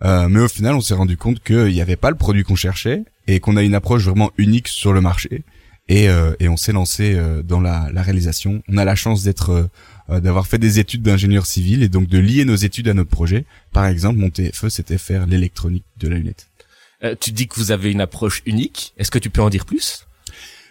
Euh, 0.03 0.29
mais 0.29 0.39
au 0.41 0.47
final 0.47 0.75
on 0.75 0.81
s'est 0.81 0.93
rendu 0.93 1.17
compte 1.17 1.41
qu'il 1.43 1.73
n'y 1.73 1.81
avait 1.81 1.95
pas 1.95 2.11
le 2.11 2.17
produit 2.17 2.43
qu'on 2.43 2.55
cherchait 2.55 3.03
et 3.25 3.39
qu'on 3.39 3.57
a 3.57 3.63
une 3.63 3.73
approche 3.73 4.03
vraiment 4.03 4.31
unique 4.37 4.67
sur 4.67 4.93
le 4.93 5.01
marché 5.01 5.43
et, 5.89 6.09
euh, 6.09 6.33
et 6.39 6.49
on 6.49 6.57
s'est 6.57 6.73
lancé 6.73 7.15
euh, 7.15 7.41
dans 7.43 7.61
la, 7.61 7.89
la 7.93 8.01
réalisation 8.01 8.61
on 8.67 8.77
a 8.77 8.85
la 8.85 8.95
chance 8.95 9.23
d'être 9.23 9.69
euh, 10.09 10.19
d'avoir 10.21 10.47
fait 10.47 10.57
des 10.57 10.79
études 10.79 11.01
d'ingénieur 11.01 11.45
civil 11.45 11.83
et 11.83 11.89
donc 11.89 12.07
de 12.07 12.17
lier 12.17 12.45
nos 12.45 12.55
études 12.55 12.87
à 12.87 12.93
notre 12.93 13.09
projet. 13.09 13.45
Par 13.73 13.85
exemple, 13.85 14.19
mon 14.19 14.29
TFE, 14.29 14.69
c'était 14.69 14.97
faire 14.97 15.25
l'électronique 15.25 15.83
de 15.97 16.07
la 16.07 16.17
lunette. 16.17 16.47
Euh, 17.03 17.13
tu 17.19 17.31
dis 17.31 17.47
que 17.47 17.55
vous 17.55 17.71
avez 17.71 17.91
une 17.91 17.99
approche 17.99 18.41
unique. 18.45 18.93
Est-ce 18.97 19.11
que 19.11 19.19
tu 19.19 19.29
peux 19.29 19.41
en 19.41 19.49
dire 19.49 19.65
plus? 19.65 20.07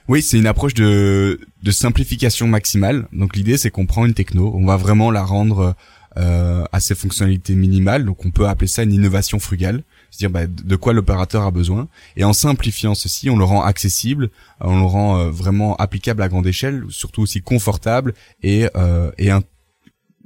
Oui, 0.09 0.23
c'est 0.23 0.39
une 0.39 0.47
approche 0.47 0.73
de, 0.73 1.41
de 1.63 1.71
simplification 1.71 2.47
maximale. 2.47 3.09
Donc 3.13 3.37
l'idée, 3.37 3.59
c'est 3.59 3.71
qu'on 3.71 3.87
prend 3.87 4.07
une 4.07 4.15
techno, 4.15 4.53
on 4.55 4.65
va 4.65 4.77
vraiment 4.77 5.11
la 5.11 5.23
rendre 5.23 5.75
euh, 6.17 6.65
à 6.73 6.81
ses 6.81 6.95
fonctionnalités 6.95 7.55
minimales. 7.55 8.05
Donc 8.07 8.25
on 8.25 8.31
peut 8.31 8.49
appeler 8.49 8.69
ça 8.69 8.85
une 8.85 8.93
innovation 8.93 9.39
frugale. 9.39 9.83
C'est-à-dire 10.17 10.31
bah, 10.31 10.47
de 10.47 10.77
quoi 10.77 10.93
l'opérateur 10.93 11.43
a 11.43 11.51
besoin. 11.51 11.89
Et 12.17 12.25
en 12.25 12.33
simplifiant 12.33 12.95
ceci, 12.95 13.29
on 13.29 13.37
le 13.37 13.45
rend 13.45 13.63
accessible, 13.63 14.31
on 14.61 14.79
le 14.79 14.85
rend 14.87 15.19
euh, 15.19 15.31
vraiment 15.31 15.77
applicable 15.77 16.23
à 16.23 16.29
grande 16.29 16.47
échelle, 16.47 16.85
surtout 16.89 17.23
aussi 17.23 17.43
confortable 17.43 18.15
et, 18.43 18.69
euh, 18.77 19.11
et 19.19 19.31
in- 19.31 19.43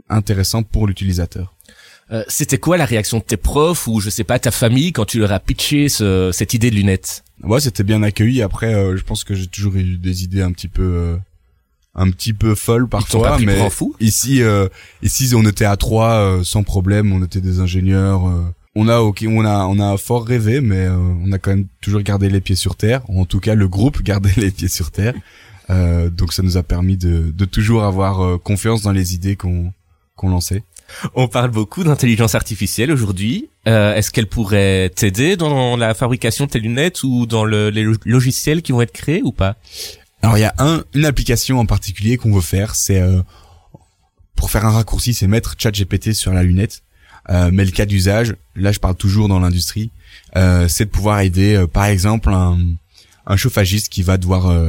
intéressant 0.09 0.63
pour 0.63 0.87
l'utilisateur. 0.87 1.55
Euh, 2.13 2.25
C'était 2.29 2.59
quoi 2.59 2.77
la 2.77 2.85
réaction 2.85 3.19
de 3.19 3.23
tes 3.23 3.37
profs 3.37 3.87
ou 3.87 4.01
je 4.01 4.11
sais 4.11 4.25
pas 4.25 4.39
ta 4.39 4.51
famille 4.51 4.93
quand 4.93 5.05
tu 5.05 5.19
leur 5.21 5.33
as 5.33 5.41
pitché 5.41 5.89
ce- 5.89 6.31
cette 6.33 6.55
idée 6.55 6.71
de 6.71 6.77
lunettes? 6.77 7.23
Ouais, 7.43 7.61
c'était 7.61 7.85
bien 7.85 8.03
accueilli. 8.03 8.43
Après, 8.43 8.75
euh, 8.75 8.97
je 8.97 9.03
pense 9.05 9.25
que 9.25 9.35
j'ai 9.35 9.47
toujours 9.47 9.75
eu 9.77 9.97
des 9.97 10.25
idées 10.25 10.43
un 10.43 10.51
petit 10.53 10.67
peu, 10.69 10.83
euh, 10.83 11.17
un 11.95 12.11
petit 12.11 12.33
peu 12.33 12.55
folles 12.55 12.89
parfois, 12.89 13.39
mais 13.39 13.71
fou? 13.71 13.95
ici, 14.01 14.43
euh, 14.43 14.69
ici, 15.03 15.33
on 15.37 15.45
était 15.47 15.65
à 15.65 15.77
trois 15.77 16.15
euh, 16.15 16.45
sans 16.45 16.63
problème. 16.65 17.13
On 17.13 17.25
était 17.25 17.41
des 17.41 17.61
ingénieurs. 17.61 18.29
euh, 18.29 18.43
on 18.83 18.89
a, 18.89 18.99
ok, 18.99 19.25
on 19.29 19.45
a, 19.45 19.65
on 19.67 19.79
a 19.79 19.97
fort 19.97 20.25
rêvé, 20.27 20.61
mais 20.61 20.87
euh, 20.87 20.97
on 20.97 21.33
a 21.33 21.39
quand 21.39 21.51
même 21.51 21.67
toujours 21.81 22.01
gardé 22.03 22.29
les 22.29 22.41
pieds 22.41 22.57
sur 22.57 22.77
terre. 22.77 23.03
En 23.11 23.25
tout 23.25 23.41
cas, 23.41 23.55
le 23.55 23.69
groupe 23.69 24.03
gardait 24.11 24.33
les 24.37 24.51
pieds 24.51 24.69
sur 24.69 24.91
terre. 24.91 25.15
Euh, 25.71 26.11
donc, 26.11 26.33
ça 26.33 26.43
nous 26.43 26.57
a 26.57 26.63
permis 26.63 26.97
de, 26.97 27.33
de 27.35 27.45
toujours 27.45 27.85
avoir 27.85 28.21
euh, 28.25 28.39
confiance 28.39 28.83
dans 28.83 28.93
les 28.93 29.15
idées 29.15 29.37
qu'on, 29.37 29.73
qu'on 30.17 30.29
lançait. 30.31 30.63
On 31.15 31.29
parle 31.29 31.51
beaucoup 31.53 31.85
d'intelligence 31.85 32.35
artificielle 32.35 32.91
aujourd'hui. 32.91 33.49
Euh, 33.69 33.95
Est-ce 33.95 34.11
qu'elle 34.11 34.27
pourrait 34.27 34.91
t'aider 34.91 35.37
dans 35.37 35.77
la 35.77 35.95
fabrication 35.95 36.47
de 36.47 36.51
tes 36.51 36.59
lunettes 36.59 37.05
ou 37.05 37.27
dans 37.27 37.45
le- 37.45 37.71
les 37.71 37.85
lo- 37.85 37.95
logiciels 38.05 38.63
qui 38.63 38.73
vont 38.73 38.81
être 38.81 38.91
créés 38.93 39.23
ou 39.23 39.31
pas? 39.31 39.55
Alors 40.23 40.37
il 40.37 40.41
y 40.41 40.45
a 40.45 40.55
un, 40.59 40.83
une 40.95 41.05
application 41.05 41.61
en 41.61 41.67
particulier 41.67 42.17
qu'on 42.17 42.33
veut 42.33 42.41
faire, 42.41 42.75
c'est 42.75 43.01
euh, 43.01 43.23
pour 44.35 44.51
faire 44.51 44.67
un 44.67 44.71
raccourci, 44.71 45.15
c'est 45.15 45.27
mettre 45.29 45.55
ChatGPT 45.57 46.13
sur 46.13 46.33
la 46.33 46.43
lunette. 46.43 46.83
Euh, 47.31 47.51
mais 47.53 47.65
le 47.65 47.71
cas 47.71 47.87
d'usage, 47.87 48.35
là 48.57 48.73
je 48.73 48.81
parle 48.81 48.97
toujours 48.97 49.29
dans 49.29 49.39
l'industrie, 49.39 49.91
euh, 50.37 50.69
c'est 50.69 50.87
de 50.87 50.91
pouvoir 50.91 51.21
aider, 51.21 51.55
euh, 51.55 51.67
par 51.67 51.85
exemple 51.85 52.31
un, 52.31 52.59
un 53.27 53.37
chauffagiste 53.37 53.89
qui 53.89 54.03
va 54.03 54.17
devoir 54.17 54.51
euh, 54.51 54.69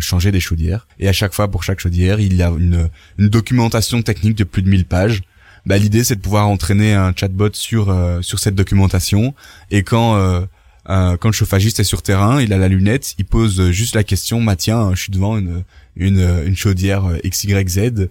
changer 0.00 0.32
des 0.32 0.40
chaudières. 0.40 0.86
Et 0.98 1.08
à 1.08 1.12
chaque 1.12 1.32
fois 1.32 1.48
pour 1.48 1.62
chaque 1.62 1.80
chaudière, 1.80 2.18
il 2.20 2.34
y 2.34 2.42
a 2.42 2.48
une, 2.48 2.88
une 3.18 3.28
documentation 3.28 4.02
technique 4.02 4.36
de 4.36 4.44
plus 4.44 4.62
de 4.62 4.68
1000 4.68 4.84
pages. 4.84 5.22
Bah, 5.64 5.78
l'idée 5.78 6.02
c'est 6.02 6.16
de 6.16 6.20
pouvoir 6.20 6.48
entraîner 6.48 6.94
un 6.94 7.14
chatbot 7.14 7.50
sur 7.52 7.90
euh, 7.90 8.20
sur 8.20 8.40
cette 8.40 8.56
documentation 8.56 9.34
et 9.70 9.84
quand 9.84 10.16
euh, 10.16 10.44
quand 10.84 11.28
le 11.28 11.32
chauffagiste 11.32 11.78
est 11.78 11.84
sur 11.84 12.02
terrain, 12.02 12.42
il 12.42 12.52
a 12.52 12.58
la 12.58 12.66
lunette, 12.66 13.14
il 13.18 13.24
pose 13.24 13.70
juste 13.70 13.94
la 13.94 14.02
question, 14.02 14.42
bah 14.42 14.56
tiens, 14.56 14.90
je 14.94 15.02
suis 15.02 15.12
devant 15.12 15.38
une 15.38 15.62
une, 15.94 16.42
une 16.44 16.56
chaudière 16.56 17.04
XYZ, 17.24 18.08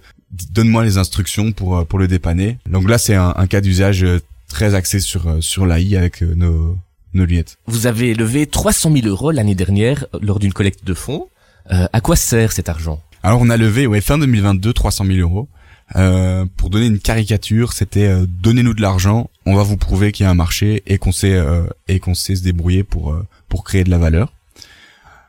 donne-moi 0.50 0.84
les 0.84 0.98
instructions 0.98 1.52
pour 1.52 1.78
euh, 1.78 1.84
pour 1.84 1.98
le 1.98 2.08
dépanner. 2.08 2.58
Donc 2.68 2.88
là, 2.88 2.98
c'est 2.98 3.14
un, 3.14 3.32
un 3.36 3.46
cas 3.46 3.60
d'usage 3.60 4.04
euh, 4.04 4.20
très 4.48 4.74
axé 4.74 5.00
sur 5.00 5.28
euh, 5.28 5.40
sur 5.40 5.66
l'AI 5.66 5.96
avec 5.96 6.22
nos 6.22 6.76
nos 7.14 7.24
lunettes. 7.24 7.58
Vous 7.66 7.86
avez 7.86 8.14
levé 8.14 8.46
300 8.46 8.92
000 8.92 9.06
euros 9.06 9.30
l'année 9.30 9.54
dernière 9.54 10.06
lors 10.20 10.38
d'une 10.38 10.52
collecte 10.52 10.84
de 10.84 10.94
fonds. 10.94 11.28
Euh, 11.70 11.86
à 11.92 12.00
quoi 12.00 12.16
sert 12.16 12.52
cet 12.52 12.68
argent? 12.68 13.00
Alors 13.22 13.40
on 13.40 13.50
a 13.50 13.56
levé, 13.56 13.86
ouais, 13.86 14.00
fin 14.00 14.18
2022, 14.18 14.72
300 14.72 15.04
000 15.04 15.18
euros. 15.18 15.48
Euh, 15.96 16.46
pour 16.56 16.70
donner 16.70 16.86
une 16.86 16.98
caricature, 16.98 17.72
c'était 17.74 18.06
euh, 18.06 18.24
donnez-nous 18.26 18.72
de 18.72 18.80
l'argent, 18.80 19.28
on 19.44 19.54
va 19.54 19.62
vous 19.62 19.76
prouver 19.76 20.10
qu'il 20.10 20.24
y 20.24 20.26
a 20.26 20.30
un 20.30 20.34
marché 20.34 20.82
et 20.86 20.96
qu'on 20.96 21.12
sait 21.12 21.34
euh, 21.34 21.64
et 21.86 22.00
qu'on 22.00 22.14
sait 22.14 22.34
se 22.34 22.42
débrouiller 22.42 22.82
pour 22.82 23.12
euh, 23.12 23.26
pour 23.48 23.62
créer 23.62 23.84
de 23.84 23.90
la 23.90 23.98
valeur. 23.98 24.32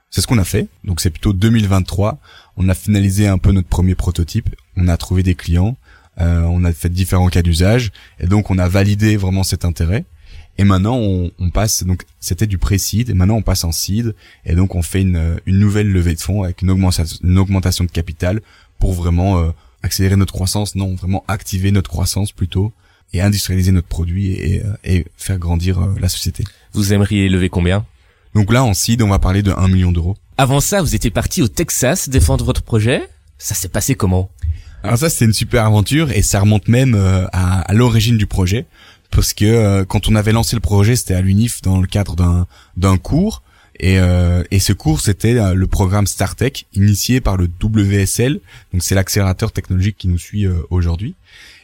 C'est 0.10 0.22
ce 0.22 0.28
qu'on 0.28 0.38
a 0.38 0.44
fait. 0.46 0.68
Donc 0.86 1.02
c'est 1.02 1.10
plutôt 1.10 1.34
2023. 1.34 2.18
On 2.56 2.70
a 2.70 2.74
finalisé 2.76 3.28
un 3.28 3.38
peu 3.40 3.52
notre 3.52 3.68
premier 3.68 3.96
prototype. 3.96 4.56
On 4.78 4.88
a 4.88 4.98
trouvé 4.98 5.24
des 5.24 5.36
clients. 5.36 5.76
euh, 6.20 6.42
on 6.42 6.64
a 6.64 6.72
fait 6.74 6.90
différents 6.90 7.28
cas 7.30 7.42
d'usage 7.42 7.92
et 8.20 8.28
donc 8.28 8.52
on 8.52 8.58
a 8.60 8.68
validé 8.68 9.18
vraiment 9.18 9.44
cet 9.44 9.66
intérêt. 9.66 10.06
Et 10.60 10.64
maintenant 10.64 10.98
on, 10.98 11.32
on 11.40 11.50
passe 11.50 11.84
donc 11.84 12.04
c'était 12.20 12.46
du 12.46 12.60
pré-seed 12.60 13.10
et 13.10 13.14
maintenant 13.16 13.38
on 13.38 13.42
passe 13.42 13.64
en 13.64 13.72
seed 13.72 14.14
et 14.46 14.54
donc 14.54 14.76
on 14.76 14.84
fait 14.84 15.02
une, 15.02 15.40
une 15.48 15.58
nouvelle 15.58 15.92
levée 15.92 16.14
de 16.14 16.20
fonds 16.22 16.44
avec 16.44 16.62
une 16.62 16.70
augmentation, 16.70 17.18
une 17.24 17.40
augmentation 17.40 17.84
de 17.86 17.90
capital 17.90 18.42
pour 18.78 18.94
vraiment 18.94 19.40
euh, 19.40 19.50
accélérer 19.82 20.16
notre 20.16 20.34
croissance, 20.34 20.76
non 20.76 20.94
vraiment 20.96 21.24
activer 21.28 21.72
notre 21.72 21.90
croissance 21.90 22.32
plutôt 22.32 22.72
et 23.14 23.22
industrialiser 23.22 23.72
notre 23.72 23.88
produit 23.88 24.32
et, 24.34 24.64
et 24.84 25.06
faire 25.18 25.38
grandir 25.40 25.80
la 26.00 26.10
société. 26.10 26.44
Vous 26.74 26.94
aimeriez 26.94 27.30
lever 27.30 27.50
combien? 27.50 27.86
Donc 28.34 28.52
là, 28.52 28.64
en 28.64 28.74
seed, 28.74 29.04
on 29.04 29.10
va 29.10 29.20
parler 29.20 29.44
de 29.44 29.52
1 29.52 29.68
million 29.68 29.92
d'euros. 29.92 30.18
Avant 30.38 30.60
ça, 30.60 30.82
vous 30.82 30.96
étiez 30.96 31.12
parti 31.12 31.44
au 31.44 31.48
Texas 31.48 32.10
défendre 32.10 32.44
votre 32.44 32.64
projet? 32.64 33.04
Ça 33.38 33.54
s'est 33.54 33.68
passé 33.70 33.94
comment? 33.94 34.32
Alors 34.84 34.98
ça, 34.98 35.10
c'était 35.10 35.26
une 35.26 35.34
super 35.34 35.66
aventure 35.66 36.12
et 36.12 36.22
ça 36.22 36.42
remonte 36.42 36.68
même 36.68 36.96
à, 37.32 37.62
à 37.62 37.74
l'origine 37.74 38.18
du 38.18 38.28
projet 38.28 38.66
parce 39.12 39.34
que 39.34 39.84
quand 39.84 40.10
on 40.10 40.16
avait 40.16 40.32
lancé 40.32 40.56
le 40.56 40.60
projet, 40.60 40.96
c'était 40.96 41.14
à 41.14 41.22
l'UNIF 41.22 41.62
dans 41.62 41.80
le 41.80 41.88
cadre 41.88 42.16
d'un 42.16 42.48
d'un 42.76 42.98
cours 42.98 43.44
et, 43.80 44.00
euh, 44.00 44.44
et 44.52 44.60
ce 44.60 44.72
cours, 44.72 45.02
c'était 45.02 45.36
euh, 45.36 45.54
le 45.54 45.68
programme 45.68 46.06
StarTech, 46.06 46.68
initié 46.74 47.22
par 47.22 47.38
le 47.38 47.50
WSL, 47.62 48.40
donc 48.72 48.84
c'est 48.84 48.96
l'accélérateur 48.96 49.52
technologique 49.52 49.98
qui 49.98 50.08
nous 50.08 50.18
suit 50.18 50.46
euh, 50.46 50.62
aujourd'hui. 50.70 51.16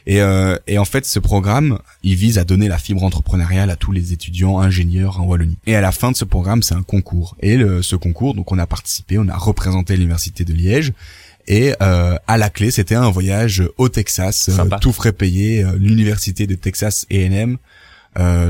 Et, 0.06 0.20
euh, 0.20 0.56
et, 0.66 0.78
en 0.78 0.84
fait, 0.84 1.06
ce 1.06 1.18
programme, 1.18 1.78
il 2.02 2.16
vise 2.16 2.38
à 2.38 2.44
donner 2.44 2.68
la 2.68 2.78
fibre 2.78 3.04
entrepreneuriale 3.04 3.70
à 3.70 3.76
tous 3.76 3.92
les 3.92 4.12
étudiants 4.12 4.58
ingénieurs 4.58 5.20
en 5.20 5.24
Wallonie. 5.24 5.58
Et 5.66 5.76
à 5.76 5.80
la 5.80 5.92
fin 5.92 6.10
de 6.10 6.16
ce 6.16 6.24
programme, 6.24 6.62
c'est 6.62 6.74
un 6.74 6.82
concours. 6.82 7.36
Et 7.40 7.58
ce 7.82 7.96
concours, 7.96 8.34
donc 8.34 8.50
on 8.50 8.58
a 8.58 8.66
participé, 8.66 9.18
on 9.18 9.28
a 9.28 9.36
représenté 9.36 9.96
l'université 9.96 10.44
de 10.44 10.54
Liège. 10.54 10.92
Et 11.50 11.74
euh, 11.82 12.16
à 12.26 12.38
la 12.38 12.48
clé, 12.48 12.70
c'était 12.70 12.94
un 12.94 13.10
voyage 13.10 13.62
au 13.76 13.88
Texas, 13.88 14.48
tout 14.80 14.92
frais 14.92 15.12
payé, 15.12 15.66
l'université 15.76 16.46
de 16.46 16.54
Texas 16.54 17.06
A&M. 17.10 17.58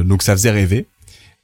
donc 0.05 0.23
ça 0.23 0.33
faisait 0.33 0.51
rêver. 0.51 0.87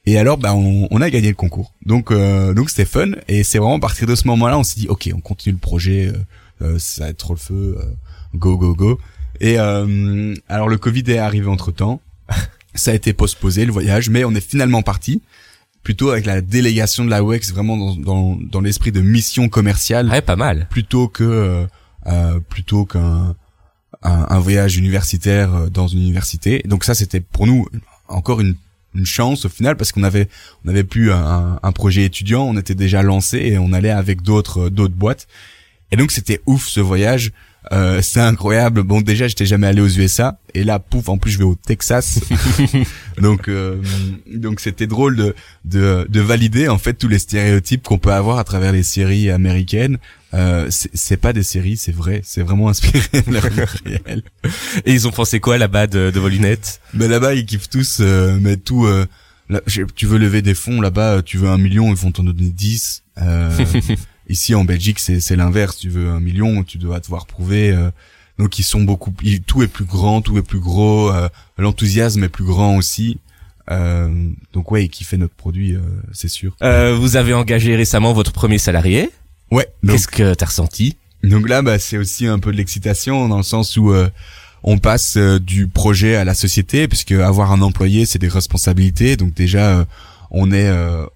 Et 0.07 0.19
alors, 0.19 0.38
bah, 0.38 0.55
on, 0.55 0.87
on, 0.90 1.01
a 1.01 1.11
gagné 1.11 1.29
le 1.29 1.35
concours. 1.35 1.75
Donc, 1.85 2.12
euh, 2.12 2.55
donc 2.55 2.71
c'était 2.71 2.85
fun. 2.85 3.11
Et 3.27 3.42
c'est 3.42 3.59
vraiment 3.59 3.77
à 3.77 3.81
partir 3.81 4.07
de 4.07 4.14
ce 4.14 4.29
moment-là, 4.29 4.57
on 4.57 4.62
s'est 4.62 4.79
dit, 4.79 4.88
ok, 4.88 5.11
on 5.12 5.21
continue 5.21 5.55
le 5.55 5.59
projet. 5.59 6.07
Euh, 6.07 6.12
euh 6.62 6.79
ça 6.79 7.05
va 7.05 7.11
être 7.11 7.19
trop 7.19 7.35
le 7.35 7.40
feu. 7.40 7.77
Euh, 7.79 7.85
go, 8.35 8.57
go, 8.57 8.75
go. 8.75 9.01
Et 9.40 9.59
euh, 9.59 10.35
alors, 10.49 10.69
le 10.69 10.79
Covid 10.79 11.03
est 11.09 11.19
arrivé 11.19 11.49
entre 11.49 11.73
temps. 11.73 12.01
ça 12.75 12.92
a 12.92 12.95
été 12.95 13.12
postposé 13.12 13.64
le 13.64 13.73
voyage, 13.73 14.09
mais 14.09 14.25
on 14.25 14.33
est 14.35 14.49
finalement 14.49 14.83
parti. 14.83 15.23
Plutôt 15.87 16.11
avec 16.11 16.27
la 16.27 16.40
délégation 16.40 17.05
de 17.05 17.11
la 17.11 17.22
WEX, 17.22 17.53
vraiment 17.53 17.77
dans, 17.77 17.94
dans, 17.94 18.38
dans 18.40 18.61
l'esprit 18.61 18.90
de 18.90 19.01
mission 19.01 19.49
commerciale. 19.49 20.09
Ouais, 20.09 20.20
pas 20.20 20.35
mal. 20.35 20.66
Plutôt 20.68 21.07
que 21.07 21.68
plutôt 22.49 22.87
qu'un 22.87 23.37
un, 24.03 24.27
un, 24.29 24.38
voyage 24.40 24.77
universitaire 24.77 25.70
dans 25.70 25.87
une 25.87 26.01
université. 26.01 26.61
Donc 26.64 26.83
ça, 26.83 26.96
c'était 26.96 27.20
pour 27.20 27.46
nous 27.46 27.66
encore 28.09 28.40
une 28.40 28.57
une 28.96 29.07
chance 29.07 29.44
au 29.44 29.49
final 29.49 29.77
parce 29.77 29.92
qu'on 29.92 30.03
avait 30.03 30.29
on 30.64 30.68
avait 30.68 30.85
plus 30.85 31.12
un, 31.12 31.61
un, 31.62 31.72
projet 31.72 32.05
étudiant, 32.05 32.42
on 32.42 32.57
était 32.57 32.75
déjà 32.75 33.03
lancé 33.03 33.38
et 33.38 33.59
on 33.59 33.72
allait 33.72 33.90
avec 33.90 34.22
d'autres 34.22 34.70
d'autres 34.70 34.94
boîtes. 34.94 35.29
Et 35.92 35.96
donc 35.96 36.11
c'était 36.11 36.40
ouf 36.46 36.66
ce 36.66 36.81
voyage. 36.81 37.33
Euh, 37.72 38.00
c'est 38.00 38.20
incroyable. 38.20 38.83
Bon 38.83 39.00
déjà 39.00 39.26
j'étais 39.26 39.46
jamais 39.46 39.66
allé 39.66 39.81
aux 39.81 39.88
USA 39.88 40.38
et 40.55 40.62
là 40.62 40.79
pouf 40.79 41.09
en 41.09 41.18
plus 41.18 41.33
je 41.33 41.38
vais 41.38 41.44
au 41.44 41.57
Texas. 41.57 42.20
donc 43.20 43.48
euh, 43.48 43.83
donc 44.33 44.61
c'était 44.61 44.87
drôle 44.87 45.16
de, 45.16 45.35
de 45.64 46.07
de 46.09 46.20
valider 46.20 46.68
en 46.68 46.79
fait 46.79 46.94
tous 46.94 47.09
les 47.09 47.18
stéréotypes 47.18 47.83
qu'on 47.83 47.98
peut 47.98 48.12
avoir 48.12 48.38
à 48.38 48.44
travers 48.44 48.72
les 48.72 48.85
séries 48.85 49.31
américaines 49.31 49.98
euh, 50.35 50.66
c'est 50.70 51.16
pas 51.16 51.33
des 51.33 51.42
séries, 51.42 51.76
c'est 51.76 51.94
vrai, 51.94 52.20
c'est 52.24 52.42
vraiment 52.42 52.68
inspiré 52.68 53.22
de 53.26 53.33
la 53.33 53.40
vie 53.40 53.62
réelle. 53.85 54.22
Et 54.85 54.92
ils 54.92 55.09
ont 55.09 55.11
pensé 55.11 55.40
quoi 55.40 55.57
là-bas 55.57 55.87
de, 55.87 56.11
de 56.11 56.20
vos 56.20 56.29
lunettes? 56.29 56.81
Ben 56.94 57.11
là-bas 57.11 57.35
ils 57.35 57.46
kiffent 57.46 57.70
tous, 57.70 57.98
euh, 58.00 58.37
mais 58.40 58.57
tout. 58.57 58.87
Euh, 58.87 59.07
tu 59.94 60.07
veux 60.07 60.18
lever 60.18 60.42
des 60.42 60.55
fonds 60.55 60.81
là-bas, 60.81 61.22
tu 61.22 61.38
veux 61.38 61.48
un 61.48 61.59
million, 61.59 61.88
ils 61.88 61.96
vont 61.96 62.11
t'en 62.11 62.24
donner 62.24 62.50
10. 62.50 63.05
Euh, 63.22 63.50
ici 64.29 64.55
en 64.55 64.65
Belgique 64.65 64.99
c'est 64.99 65.37
l'inverse, 65.37 65.77
tu 65.77 65.89
veux 65.89 66.09
un 66.09 66.21
million, 66.21 66.62
tu 66.65 66.79
dois 66.79 67.01
devoir 67.01 67.27
prouver. 67.27 67.71
Euh, 67.71 67.91
donc 68.39 68.59
ils 68.59 68.65
sont 68.65 68.83
beaucoup, 68.83 69.12
tout 69.47 69.62
est 69.62 69.69
plus 69.69 69.85
grand, 69.85 70.21
tout 70.21 70.37
est 70.37 70.43
plus 70.43 70.61
gros, 70.61 71.11
l'enthousiasme 71.57 72.23
est 72.25 72.29
plus 72.29 72.45
grand 72.45 72.77
aussi. 72.77 73.19
donc 74.53 74.71
ouais, 74.71 74.89
qui 74.89 75.05
fait 75.05 75.17
notre 75.17 75.33
produit, 75.33 75.75
c'est 76.12 76.29
sûr. 76.29 76.55
vous 76.61 77.17
avez 77.17 77.33
engagé 77.33 77.75
récemment 77.77 78.12
votre 78.12 78.33
premier 78.33 78.59
salarié 78.59 79.11
Ouais. 79.51 79.69
Qu'est-ce 79.87 80.09
que 80.09 80.35
t'as 80.35 80.47
ressenti? 80.47 80.97
Donc 81.23 81.49
là, 81.49 81.62
bah, 81.62 81.79
c'est 81.79 81.99
aussi 81.99 82.27
un 82.27 82.39
peu 82.39 82.53
de 82.53 82.57
l'excitation 82.57 83.29
dans 83.29 83.37
le 83.37 83.43
sens 83.43 83.77
où 83.77 83.91
euh, 83.93 84.09
on 84.62 84.79
passe 84.79 85.17
euh, 85.17 85.39
du 85.39 85.67
projet 85.67 86.17
à 86.17 86.25
la 86.25 86.35
société, 86.35 86.89
puisque 86.89 87.12
avoir 87.12 87.53
un 87.53 87.62
employé, 87.62 88.07
c'est 88.07 88.19
des 88.19 88.29
responsabilités. 88.29 89.17
Donc 89.17 89.35
déjà, 89.35 89.79
euh, 89.79 89.85
on 90.31 90.53
est, 90.53 90.71
bah, 90.71 91.09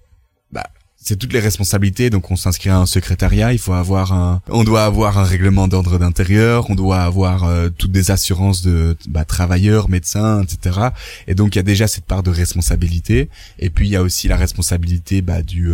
c'est 1.03 1.17
toutes 1.17 1.33
les 1.33 1.39
responsabilités. 1.39 2.09
Donc 2.09 2.31
on 2.31 2.35
s'inscrit 2.35 2.69
à 2.69 2.77
un 2.77 2.85
secrétariat. 2.85 3.53
Il 3.53 3.59
faut 3.59 3.73
avoir 3.73 4.13
un, 4.13 4.41
on 4.47 4.63
doit 4.63 4.83
avoir 4.85 5.17
un 5.17 5.23
règlement 5.23 5.67
d'ordre 5.67 5.97
d'intérieur. 5.97 6.69
On 6.69 6.75
doit 6.75 7.01
avoir 7.01 7.49
toutes 7.77 7.91
des 7.91 8.11
assurances 8.11 8.61
de 8.61 8.95
bah, 9.07 9.25
travailleurs, 9.25 9.89
médecins, 9.89 10.43
etc. 10.43 10.89
Et 11.27 11.35
donc 11.35 11.55
il 11.55 11.57
y 11.57 11.59
a 11.59 11.63
déjà 11.63 11.87
cette 11.87 12.05
part 12.05 12.23
de 12.23 12.31
responsabilité. 12.31 13.29
Et 13.59 13.69
puis 13.69 13.87
il 13.87 13.91
y 13.91 13.95
a 13.95 14.03
aussi 14.03 14.27
la 14.27 14.37
responsabilité 14.37 15.21
bah, 15.21 15.41
du 15.41 15.73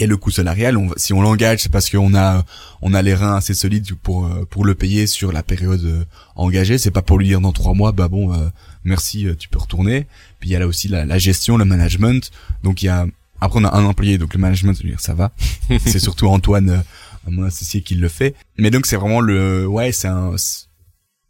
et 0.00 0.06
le 0.06 0.16
coût 0.16 0.30
salarial, 0.30 0.78
on, 0.78 0.90
si 0.96 1.12
on 1.12 1.20
l'engage, 1.20 1.60
c'est 1.60 1.70
parce 1.70 1.90
qu'on 1.90 2.14
a 2.14 2.44
on 2.80 2.94
a 2.94 3.02
les 3.02 3.14
reins 3.14 3.36
assez 3.36 3.52
solides 3.52 3.94
pour 4.02 4.24
euh, 4.24 4.46
pour 4.48 4.64
le 4.64 4.74
payer 4.74 5.06
sur 5.06 5.30
la 5.30 5.42
période 5.42 5.84
euh, 5.84 6.04
engagée. 6.36 6.78
C'est 6.78 6.90
pas 6.90 7.02
pour 7.02 7.18
lui 7.18 7.26
dire 7.26 7.40
dans 7.40 7.52
trois 7.52 7.74
mois, 7.74 7.92
bah 7.92 8.08
bon, 8.08 8.32
euh, 8.32 8.48
merci, 8.82 9.26
tu 9.38 9.48
peux 9.50 9.58
retourner. 9.58 10.06
Puis 10.38 10.48
il 10.48 10.52
y 10.52 10.56
a 10.56 10.58
là 10.58 10.66
aussi 10.66 10.88
la, 10.88 11.04
la, 11.04 11.18
gestion, 11.18 11.58
le 11.58 11.66
management. 11.66 12.30
Donc 12.62 12.82
il 12.82 12.86
y 12.86 12.88
a 12.88 13.06
après 13.40 13.60
on 13.60 13.64
a 13.64 13.76
un 13.76 13.84
employé, 13.84 14.18
donc 14.18 14.34
le 14.34 14.40
management, 14.40 14.76
je 14.76 14.82
veux 14.82 14.88
dire, 14.88 15.00
ça 15.00 15.14
va. 15.14 15.32
c'est 15.86 15.98
surtout 15.98 16.26
Antoine, 16.26 16.82
mon 17.26 17.44
associé, 17.44 17.82
qui 17.82 17.94
le 17.94 18.08
fait. 18.08 18.34
Mais 18.58 18.70
donc 18.70 18.86
c'est 18.86 18.96
vraiment 18.96 19.20
le 19.20 19.66
ouais, 19.66 19.92
c'est 19.92 20.08
un 20.08 20.34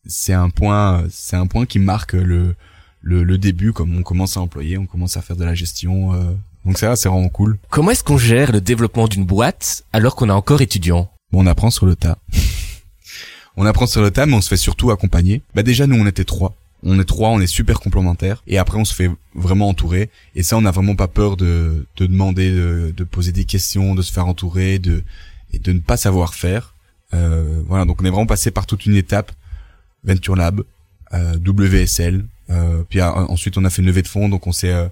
c'est 0.06 0.32
un 0.32 0.50
point 0.50 1.04
c'est 1.10 1.36
un 1.36 1.46
point 1.46 1.66
qui 1.66 1.78
marque 1.78 2.14
le, 2.14 2.54
le 3.00 3.22
le 3.22 3.38
début 3.38 3.72
comme 3.72 3.96
on 3.96 4.02
commence 4.02 4.36
à 4.36 4.40
employer, 4.40 4.78
on 4.78 4.86
commence 4.86 5.16
à 5.16 5.22
faire 5.22 5.36
de 5.36 5.44
la 5.44 5.54
gestion 5.54 6.12
donc 6.64 6.78
ça, 6.78 6.94
c'est 6.96 7.08
vraiment 7.08 7.28
cool. 7.28 7.58
Comment 7.70 7.90
est-ce 7.90 8.04
qu'on 8.04 8.18
gère 8.18 8.52
le 8.52 8.60
développement 8.60 9.08
d'une 9.08 9.24
boîte 9.24 9.84
alors 9.92 10.14
qu'on 10.14 10.28
est 10.28 10.32
encore 10.32 10.60
étudiant? 10.60 11.10
Bon, 11.32 11.42
On 11.42 11.46
apprend 11.46 11.70
sur 11.70 11.86
le 11.86 11.96
tas. 11.96 12.18
on 13.56 13.64
apprend 13.64 13.86
sur 13.86 14.02
le 14.02 14.10
tas, 14.10 14.26
mais 14.26 14.34
on 14.34 14.40
se 14.40 14.48
fait 14.48 14.56
surtout 14.56 14.90
accompagner. 14.90 15.42
Bah 15.54 15.62
déjà, 15.62 15.86
nous, 15.86 15.96
on 15.96 16.06
était 16.06 16.24
trois. 16.24 16.54
On 16.82 16.98
est 16.98 17.04
trois, 17.04 17.30
on 17.30 17.40
est 17.40 17.46
super 17.46 17.80
complémentaires. 17.80 18.42
Et 18.46 18.58
après, 18.58 18.78
on 18.78 18.84
se 18.84 18.94
fait 18.94 19.10
vraiment 19.34 19.68
entourer. 19.68 20.10
Et 20.34 20.42
ça, 20.42 20.56
on 20.56 20.62
n'a 20.62 20.70
vraiment 20.70 20.96
pas 20.96 21.08
peur 21.08 21.36
de, 21.36 21.86
de 21.96 22.06
demander, 22.06 22.50
de, 22.50 23.04
poser 23.04 23.32
des 23.32 23.44
questions, 23.44 23.94
de 23.94 24.02
se 24.02 24.12
faire 24.12 24.26
entourer, 24.26 24.78
de 24.78 25.02
et 25.52 25.58
de 25.58 25.72
ne 25.72 25.80
pas 25.80 25.96
savoir 25.96 26.34
faire. 26.34 26.74
Euh, 27.12 27.60
voilà, 27.66 27.84
donc 27.84 28.00
on 28.00 28.04
est 28.04 28.10
vraiment 28.10 28.26
passé 28.26 28.50
par 28.50 28.66
toute 28.66 28.86
une 28.86 28.94
étape. 28.94 29.32
Venture 30.04 30.36
Lab, 30.36 30.62
euh, 31.12 31.36
WSL. 31.36 32.24
Euh, 32.50 32.82
puis 32.88 33.00
ensuite, 33.02 33.56
on 33.58 33.64
a 33.64 33.70
fait 33.70 33.82
une 33.82 33.86
levée 33.86 34.02
de 34.02 34.08
fonds, 34.08 34.28
donc 34.28 34.46
on 34.46 34.52
s'est 34.52 34.72
euh, 34.72 34.88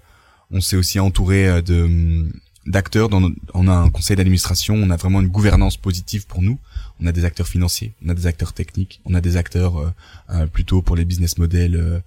on 0.51 0.61
s'est 0.61 0.77
aussi 0.77 1.01
entouré 1.01 1.49
euh, 1.49 1.63
de 1.63 2.29
d'acteurs. 2.67 3.09
On 3.55 3.69
a 3.69 3.73
un 3.73 3.91
conseil 3.91 4.17
d'administration. 4.17 4.75
On 4.75 4.91
a 4.91 4.97
vraiment 4.97 5.21
une 5.21 5.29
gouvernance 5.29 5.77
positive 5.77 6.27
pour 6.27 6.43
nous. 6.43 6.59
On 7.01 7.07
a 7.07 7.13
des 7.13 7.25
acteurs 7.25 7.47
financiers, 7.47 7.95
on 8.05 8.09
a 8.09 8.15
des 8.15 8.27
acteurs 8.27 8.53
techniques, 8.53 9.01
on 9.05 9.15
a 9.15 9.21
des 9.21 9.37
acteurs 9.37 9.79
euh, 9.79 9.93
euh, 10.31 10.47
plutôt 10.47 10.83
pour 10.83 10.97
les 10.97 11.05
business 11.05 11.39
models. 11.39 12.03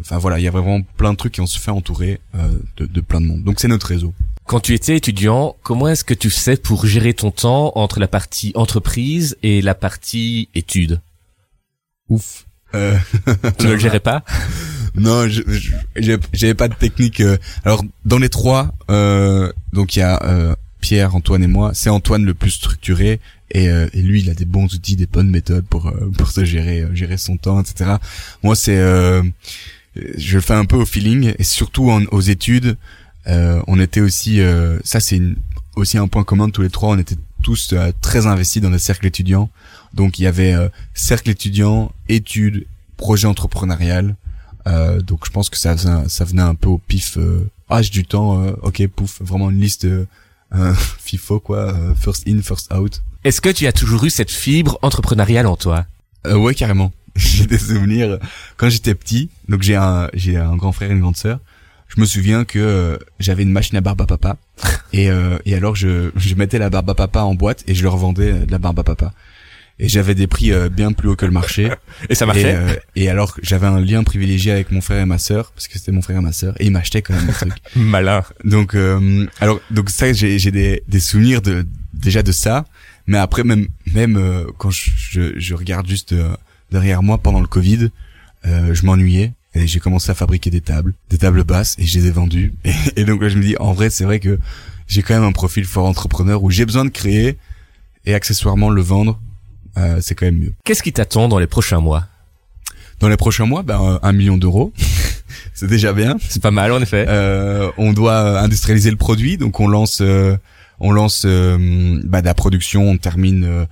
Enfin 0.00 0.18
voilà, 0.18 0.40
il 0.40 0.42
y 0.42 0.48
a 0.48 0.50
vraiment 0.50 0.82
plein 0.82 1.12
de 1.12 1.16
trucs 1.16 1.38
et 1.38 1.42
on 1.42 1.46
se 1.46 1.58
fait 1.58 1.70
entourer 1.70 2.20
de, 2.76 2.86
de 2.86 3.00
plein 3.00 3.20
de 3.20 3.26
monde. 3.26 3.44
Donc 3.44 3.60
c'est 3.60 3.68
notre 3.68 3.86
réseau. 3.86 4.12
Quand 4.46 4.58
tu 4.58 4.74
étais 4.74 4.96
étudiant, 4.96 5.54
comment 5.62 5.86
est-ce 5.86 6.02
que 6.02 6.14
tu 6.14 6.28
fais 6.28 6.56
pour 6.56 6.86
gérer 6.86 7.14
ton 7.14 7.30
temps 7.30 7.70
entre 7.76 8.00
la 8.00 8.08
partie 8.08 8.50
entreprise 8.56 9.36
et 9.44 9.62
la 9.62 9.76
partie 9.76 10.48
études? 10.56 11.00
Ouf. 12.08 12.46
Euh... 12.74 12.98
tu 13.58 13.66
ne 13.66 13.72
le 13.72 13.78
gérais 13.78 14.00
pas? 14.00 14.24
Non, 14.94 15.28
j'avais 16.32 16.54
pas 16.54 16.68
de 16.68 16.74
technique. 16.74 17.20
Euh. 17.20 17.36
Alors 17.64 17.84
dans 18.04 18.18
les 18.18 18.28
trois, 18.28 18.72
euh, 18.90 19.52
donc 19.72 19.96
il 19.96 20.00
y 20.00 20.02
a 20.02 20.22
euh, 20.24 20.54
Pierre, 20.80 21.14
Antoine 21.14 21.42
et 21.42 21.48
moi. 21.48 21.72
C'est 21.74 21.90
Antoine 21.90 22.24
le 22.24 22.34
plus 22.34 22.50
structuré 22.50 23.20
et, 23.52 23.64
et, 23.64 24.02
lui 24.02 24.20
il 24.20 24.30
a 24.30 24.34
des 24.34 24.44
bons 24.44 24.72
outils, 24.74 24.96
des 24.96 25.06
bonnes 25.06 25.30
méthodes 25.30 25.64
pour 25.64 25.92
pour 26.18 26.30
se 26.30 26.44
gérer 26.44 26.86
gérer 26.94 27.16
son 27.16 27.36
temps, 27.36 27.60
etc. 27.60 27.96
Moi 28.42 28.54
c'est 28.54 28.76
je 29.96 30.34
le 30.34 30.40
fais 30.40 30.54
un 30.54 30.64
peu 30.64 30.76
au 30.76 30.86
feeling 30.86 31.34
et 31.38 31.44
surtout 31.44 31.90
aux 31.90 32.20
études. 32.20 32.76
on 33.26 33.80
était 33.80 34.00
aussi 34.00 34.40
ça 34.84 35.00
c'est 35.00 35.20
aussi 35.74 35.98
un 35.98 36.06
point 36.06 36.24
commun 36.24 36.46
de 36.46 36.52
tous 36.52 36.62
les 36.62 36.70
trois. 36.70 36.90
On 36.90 36.98
était 36.98 37.16
tous 37.42 37.74
très 38.00 38.26
investis 38.26 38.62
dans 38.62 38.70
le 38.70 38.78
cercle 38.78 39.06
étudiant. 39.06 39.50
Donc 39.94 40.20
il 40.20 40.22
y 40.22 40.26
avait 40.28 40.54
cercle 40.94 41.30
étudiant, 41.30 41.90
études, 42.08 42.66
projet 42.96 43.26
entrepreneurial. 43.26 44.14
Euh, 44.66 45.00
donc 45.00 45.24
je 45.26 45.30
pense 45.30 45.48
que 45.50 45.56
ça, 45.56 45.76
ça 45.76 46.24
venait 46.24 46.42
un 46.42 46.54
peu 46.54 46.68
au 46.68 46.78
pif. 46.78 47.16
Euh, 47.16 47.50
ah, 47.68 47.82
j'ai 47.82 47.90
du 47.90 48.04
temps, 48.04 48.42
euh, 48.42 48.52
ok, 48.62 48.86
pouf, 48.88 49.20
vraiment 49.22 49.50
une 49.50 49.60
liste 49.60 49.86
euh, 50.54 50.74
FIFO 50.74 51.40
quoi, 51.40 51.74
first 51.96 52.26
in, 52.28 52.40
first 52.42 52.72
out. 52.72 53.02
Est-ce 53.24 53.40
que 53.40 53.50
tu 53.50 53.66
as 53.66 53.72
toujours 53.72 54.04
eu 54.04 54.10
cette 54.10 54.30
fibre 54.30 54.78
entrepreneuriale 54.82 55.46
en 55.46 55.56
toi? 55.56 55.86
Ouais, 56.24 56.54
carrément. 56.54 56.92
j'ai 57.16 57.46
des 57.46 57.58
souvenirs 57.58 58.18
quand 58.56 58.68
j'étais 58.68 58.94
petit. 58.94 59.30
Donc 59.48 59.62
j'ai 59.62 59.76
un 59.76 60.08
j'ai 60.14 60.36
un 60.36 60.56
grand 60.56 60.72
frère 60.72 60.90
et 60.90 60.94
une 60.94 61.00
grande 61.00 61.16
sœur. 61.16 61.40
Je 61.88 62.00
me 62.00 62.06
souviens 62.06 62.44
que 62.44 62.98
j'avais 63.18 63.42
une 63.42 63.50
machine 63.50 63.76
à 63.76 63.80
barbe 63.80 64.00
à 64.02 64.06
papa 64.06 64.36
et 64.92 65.08
et 65.44 65.54
alors 65.54 65.74
je 65.74 66.10
je 66.14 66.34
mettais 66.36 66.58
la 66.58 66.70
barbe 66.70 66.90
à 66.90 66.94
papa 66.94 67.22
en 67.22 67.34
boîte 67.34 67.64
et 67.66 67.74
je 67.74 67.82
leur 67.82 67.96
vendais 67.96 68.46
de 68.46 68.50
la 68.50 68.58
barbe 68.58 68.78
à 68.78 68.84
papa. 68.84 69.12
Et 69.80 69.88
j'avais 69.88 70.14
des 70.14 70.26
prix 70.26 70.52
euh, 70.52 70.68
bien 70.68 70.92
plus 70.92 71.08
hauts 71.08 71.16
que 71.16 71.24
le 71.26 71.32
marché. 71.32 71.70
Et 72.08 72.14
ça 72.14 72.24
Et, 72.24 72.28
marchait 72.28 72.54
euh, 72.54 72.74
et 72.94 73.08
alors 73.08 73.34
j'avais 73.42 73.66
un 73.66 73.80
lien 73.80 74.04
privilégié 74.04 74.52
avec 74.52 74.70
mon 74.70 74.80
frère 74.80 75.02
et 75.02 75.06
ma 75.06 75.18
sœur 75.18 75.52
parce 75.52 75.68
que 75.68 75.78
c'était 75.78 75.90
mon 75.90 76.02
frère 76.02 76.18
et 76.18 76.20
ma 76.20 76.32
sœur 76.32 76.54
et 76.60 76.66
ils 76.66 76.70
m'achetaient 76.70 77.02
quand 77.02 77.14
même 77.14 77.26
des 77.26 77.32
trucs. 77.32 77.52
Malin. 77.76 78.22
Donc 78.44 78.74
euh, 78.74 79.26
alors 79.40 79.60
donc 79.70 79.90
ça 79.90 80.12
j'ai 80.12 80.38
j'ai 80.38 80.50
des 80.50 80.82
des 80.86 81.00
souvenirs 81.00 81.40
de 81.42 81.66
déjà 81.94 82.22
de 82.22 82.30
ça, 82.30 82.66
mais 83.06 83.18
après 83.18 83.42
même 83.42 83.68
même 83.92 84.16
euh, 84.16 84.44
quand 84.58 84.70
je, 84.70 84.90
je 84.96 85.38
je 85.38 85.54
regarde 85.54 85.88
juste 85.88 86.12
euh, 86.12 86.36
derrière 86.70 87.02
moi 87.02 87.16
pendant 87.18 87.40
le 87.40 87.46
Covid, 87.46 87.88
euh, 88.46 88.74
je 88.74 88.84
m'ennuyais 88.84 89.32
et 89.54 89.66
j'ai 89.66 89.80
commencé 89.80 90.10
à 90.10 90.14
fabriquer 90.14 90.50
des 90.50 90.60
tables, 90.60 90.92
des 91.08 91.18
tables 91.18 91.42
basses 91.42 91.74
et 91.78 91.86
je 91.86 91.98
les 91.98 92.06
ai 92.08 92.10
vendues 92.10 92.52
et, 92.64 92.72
et 92.96 93.04
donc 93.04 93.22
là 93.22 93.30
je 93.30 93.36
me 93.36 93.42
dis 93.42 93.56
en 93.58 93.72
vrai 93.72 93.88
c'est 93.88 94.04
vrai 94.04 94.20
que 94.20 94.38
j'ai 94.86 95.02
quand 95.02 95.14
même 95.14 95.24
un 95.24 95.32
profil 95.32 95.64
fort 95.64 95.86
entrepreneur 95.86 96.42
où 96.42 96.50
j'ai 96.50 96.66
besoin 96.66 96.84
de 96.84 96.90
créer 96.90 97.38
et 98.06 98.14
accessoirement 98.14 98.70
le 98.70 98.82
vendre, 98.82 99.20
euh, 99.78 99.98
c'est 100.00 100.14
quand 100.14 100.26
même 100.26 100.38
mieux. 100.38 100.52
Qu'est-ce 100.64 100.82
qui 100.82 100.92
t'attend 100.92 101.28
dans 101.28 101.38
les 101.38 101.46
prochains 101.46 101.80
mois? 101.80 102.06
Dans 103.00 103.08
les 103.08 103.16
prochains 103.16 103.46
mois, 103.46 103.62
ben, 103.62 103.80
euh, 103.82 103.98
un 104.02 104.12
million 104.12 104.36
d'euros, 104.36 104.72
c'est 105.54 105.68
déjà 105.68 105.92
bien. 105.92 106.16
C'est 106.28 106.42
pas 106.42 106.50
mal 106.50 106.70
en 106.72 106.80
effet. 106.82 107.06
Euh, 107.08 107.70
on 107.78 107.92
doit 107.92 108.40
industrialiser 108.40 108.90
le 108.90 108.96
produit, 108.96 109.38
donc 109.38 109.58
on 109.60 109.68
lance, 109.68 110.00
euh, 110.02 110.36
on 110.80 110.92
lance 110.92 111.22
euh, 111.24 111.98
bah, 112.04 112.20
de 112.20 112.26
la 112.26 112.34
production, 112.34 112.82
on 112.90 112.98
termine, 112.98 113.44
euh, 113.44 113.64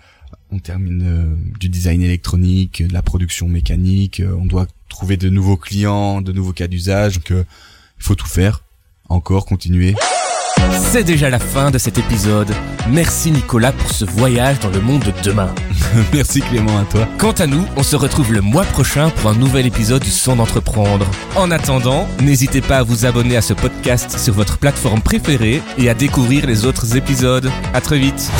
on 0.50 0.58
termine 0.60 1.02
euh, 1.04 1.58
du 1.60 1.68
design 1.68 2.00
électronique, 2.02 2.82
de 2.86 2.92
la 2.94 3.02
production 3.02 3.48
mécanique. 3.48 4.20
euh, 4.20 4.34
on 4.40 4.46
doit 4.46 4.66
trouver 4.88 5.18
de 5.18 5.28
nouveaux 5.28 5.58
clients, 5.58 6.22
de 6.22 6.32
nouveaux 6.32 6.54
cas 6.54 6.66
d'usage. 6.68 7.16
Donc 7.16 7.30
euh, 7.32 7.44
il 7.98 8.04
faut 8.04 8.14
tout 8.14 8.26
faire, 8.26 8.62
encore 9.10 9.44
continuer. 9.44 9.94
C'est 10.72 11.04
déjà 11.04 11.30
la 11.30 11.38
fin 11.38 11.70
de 11.70 11.78
cet 11.78 11.98
épisode. 11.98 12.54
Merci 12.88 13.30
Nicolas 13.30 13.72
pour 13.72 13.90
ce 13.90 14.04
voyage 14.04 14.58
dans 14.60 14.70
le 14.70 14.80
monde 14.80 15.02
de 15.04 15.12
demain. 15.22 15.54
Merci 16.12 16.40
Clément 16.40 16.78
à 16.78 16.84
toi. 16.84 17.06
Quant 17.18 17.32
à 17.32 17.46
nous, 17.46 17.64
on 17.76 17.82
se 17.82 17.96
retrouve 17.96 18.32
le 18.32 18.40
mois 18.40 18.64
prochain 18.64 19.10
pour 19.10 19.30
un 19.30 19.34
nouvel 19.34 19.66
épisode 19.66 20.02
du 20.02 20.10
Son 20.10 20.36
d'entreprendre. 20.36 21.06
En 21.36 21.50
attendant, 21.50 22.08
n'hésitez 22.20 22.60
pas 22.60 22.78
à 22.78 22.82
vous 22.82 23.06
abonner 23.06 23.36
à 23.36 23.42
ce 23.42 23.54
podcast 23.54 24.18
sur 24.18 24.34
votre 24.34 24.58
plateforme 24.58 25.02
préférée 25.02 25.62
et 25.76 25.88
à 25.88 25.94
découvrir 25.94 26.46
les 26.46 26.64
autres 26.64 26.96
épisodes. 26.96 27.50
À 27.74 27.80
très 27.80 27.98
vite. 27.98 28.30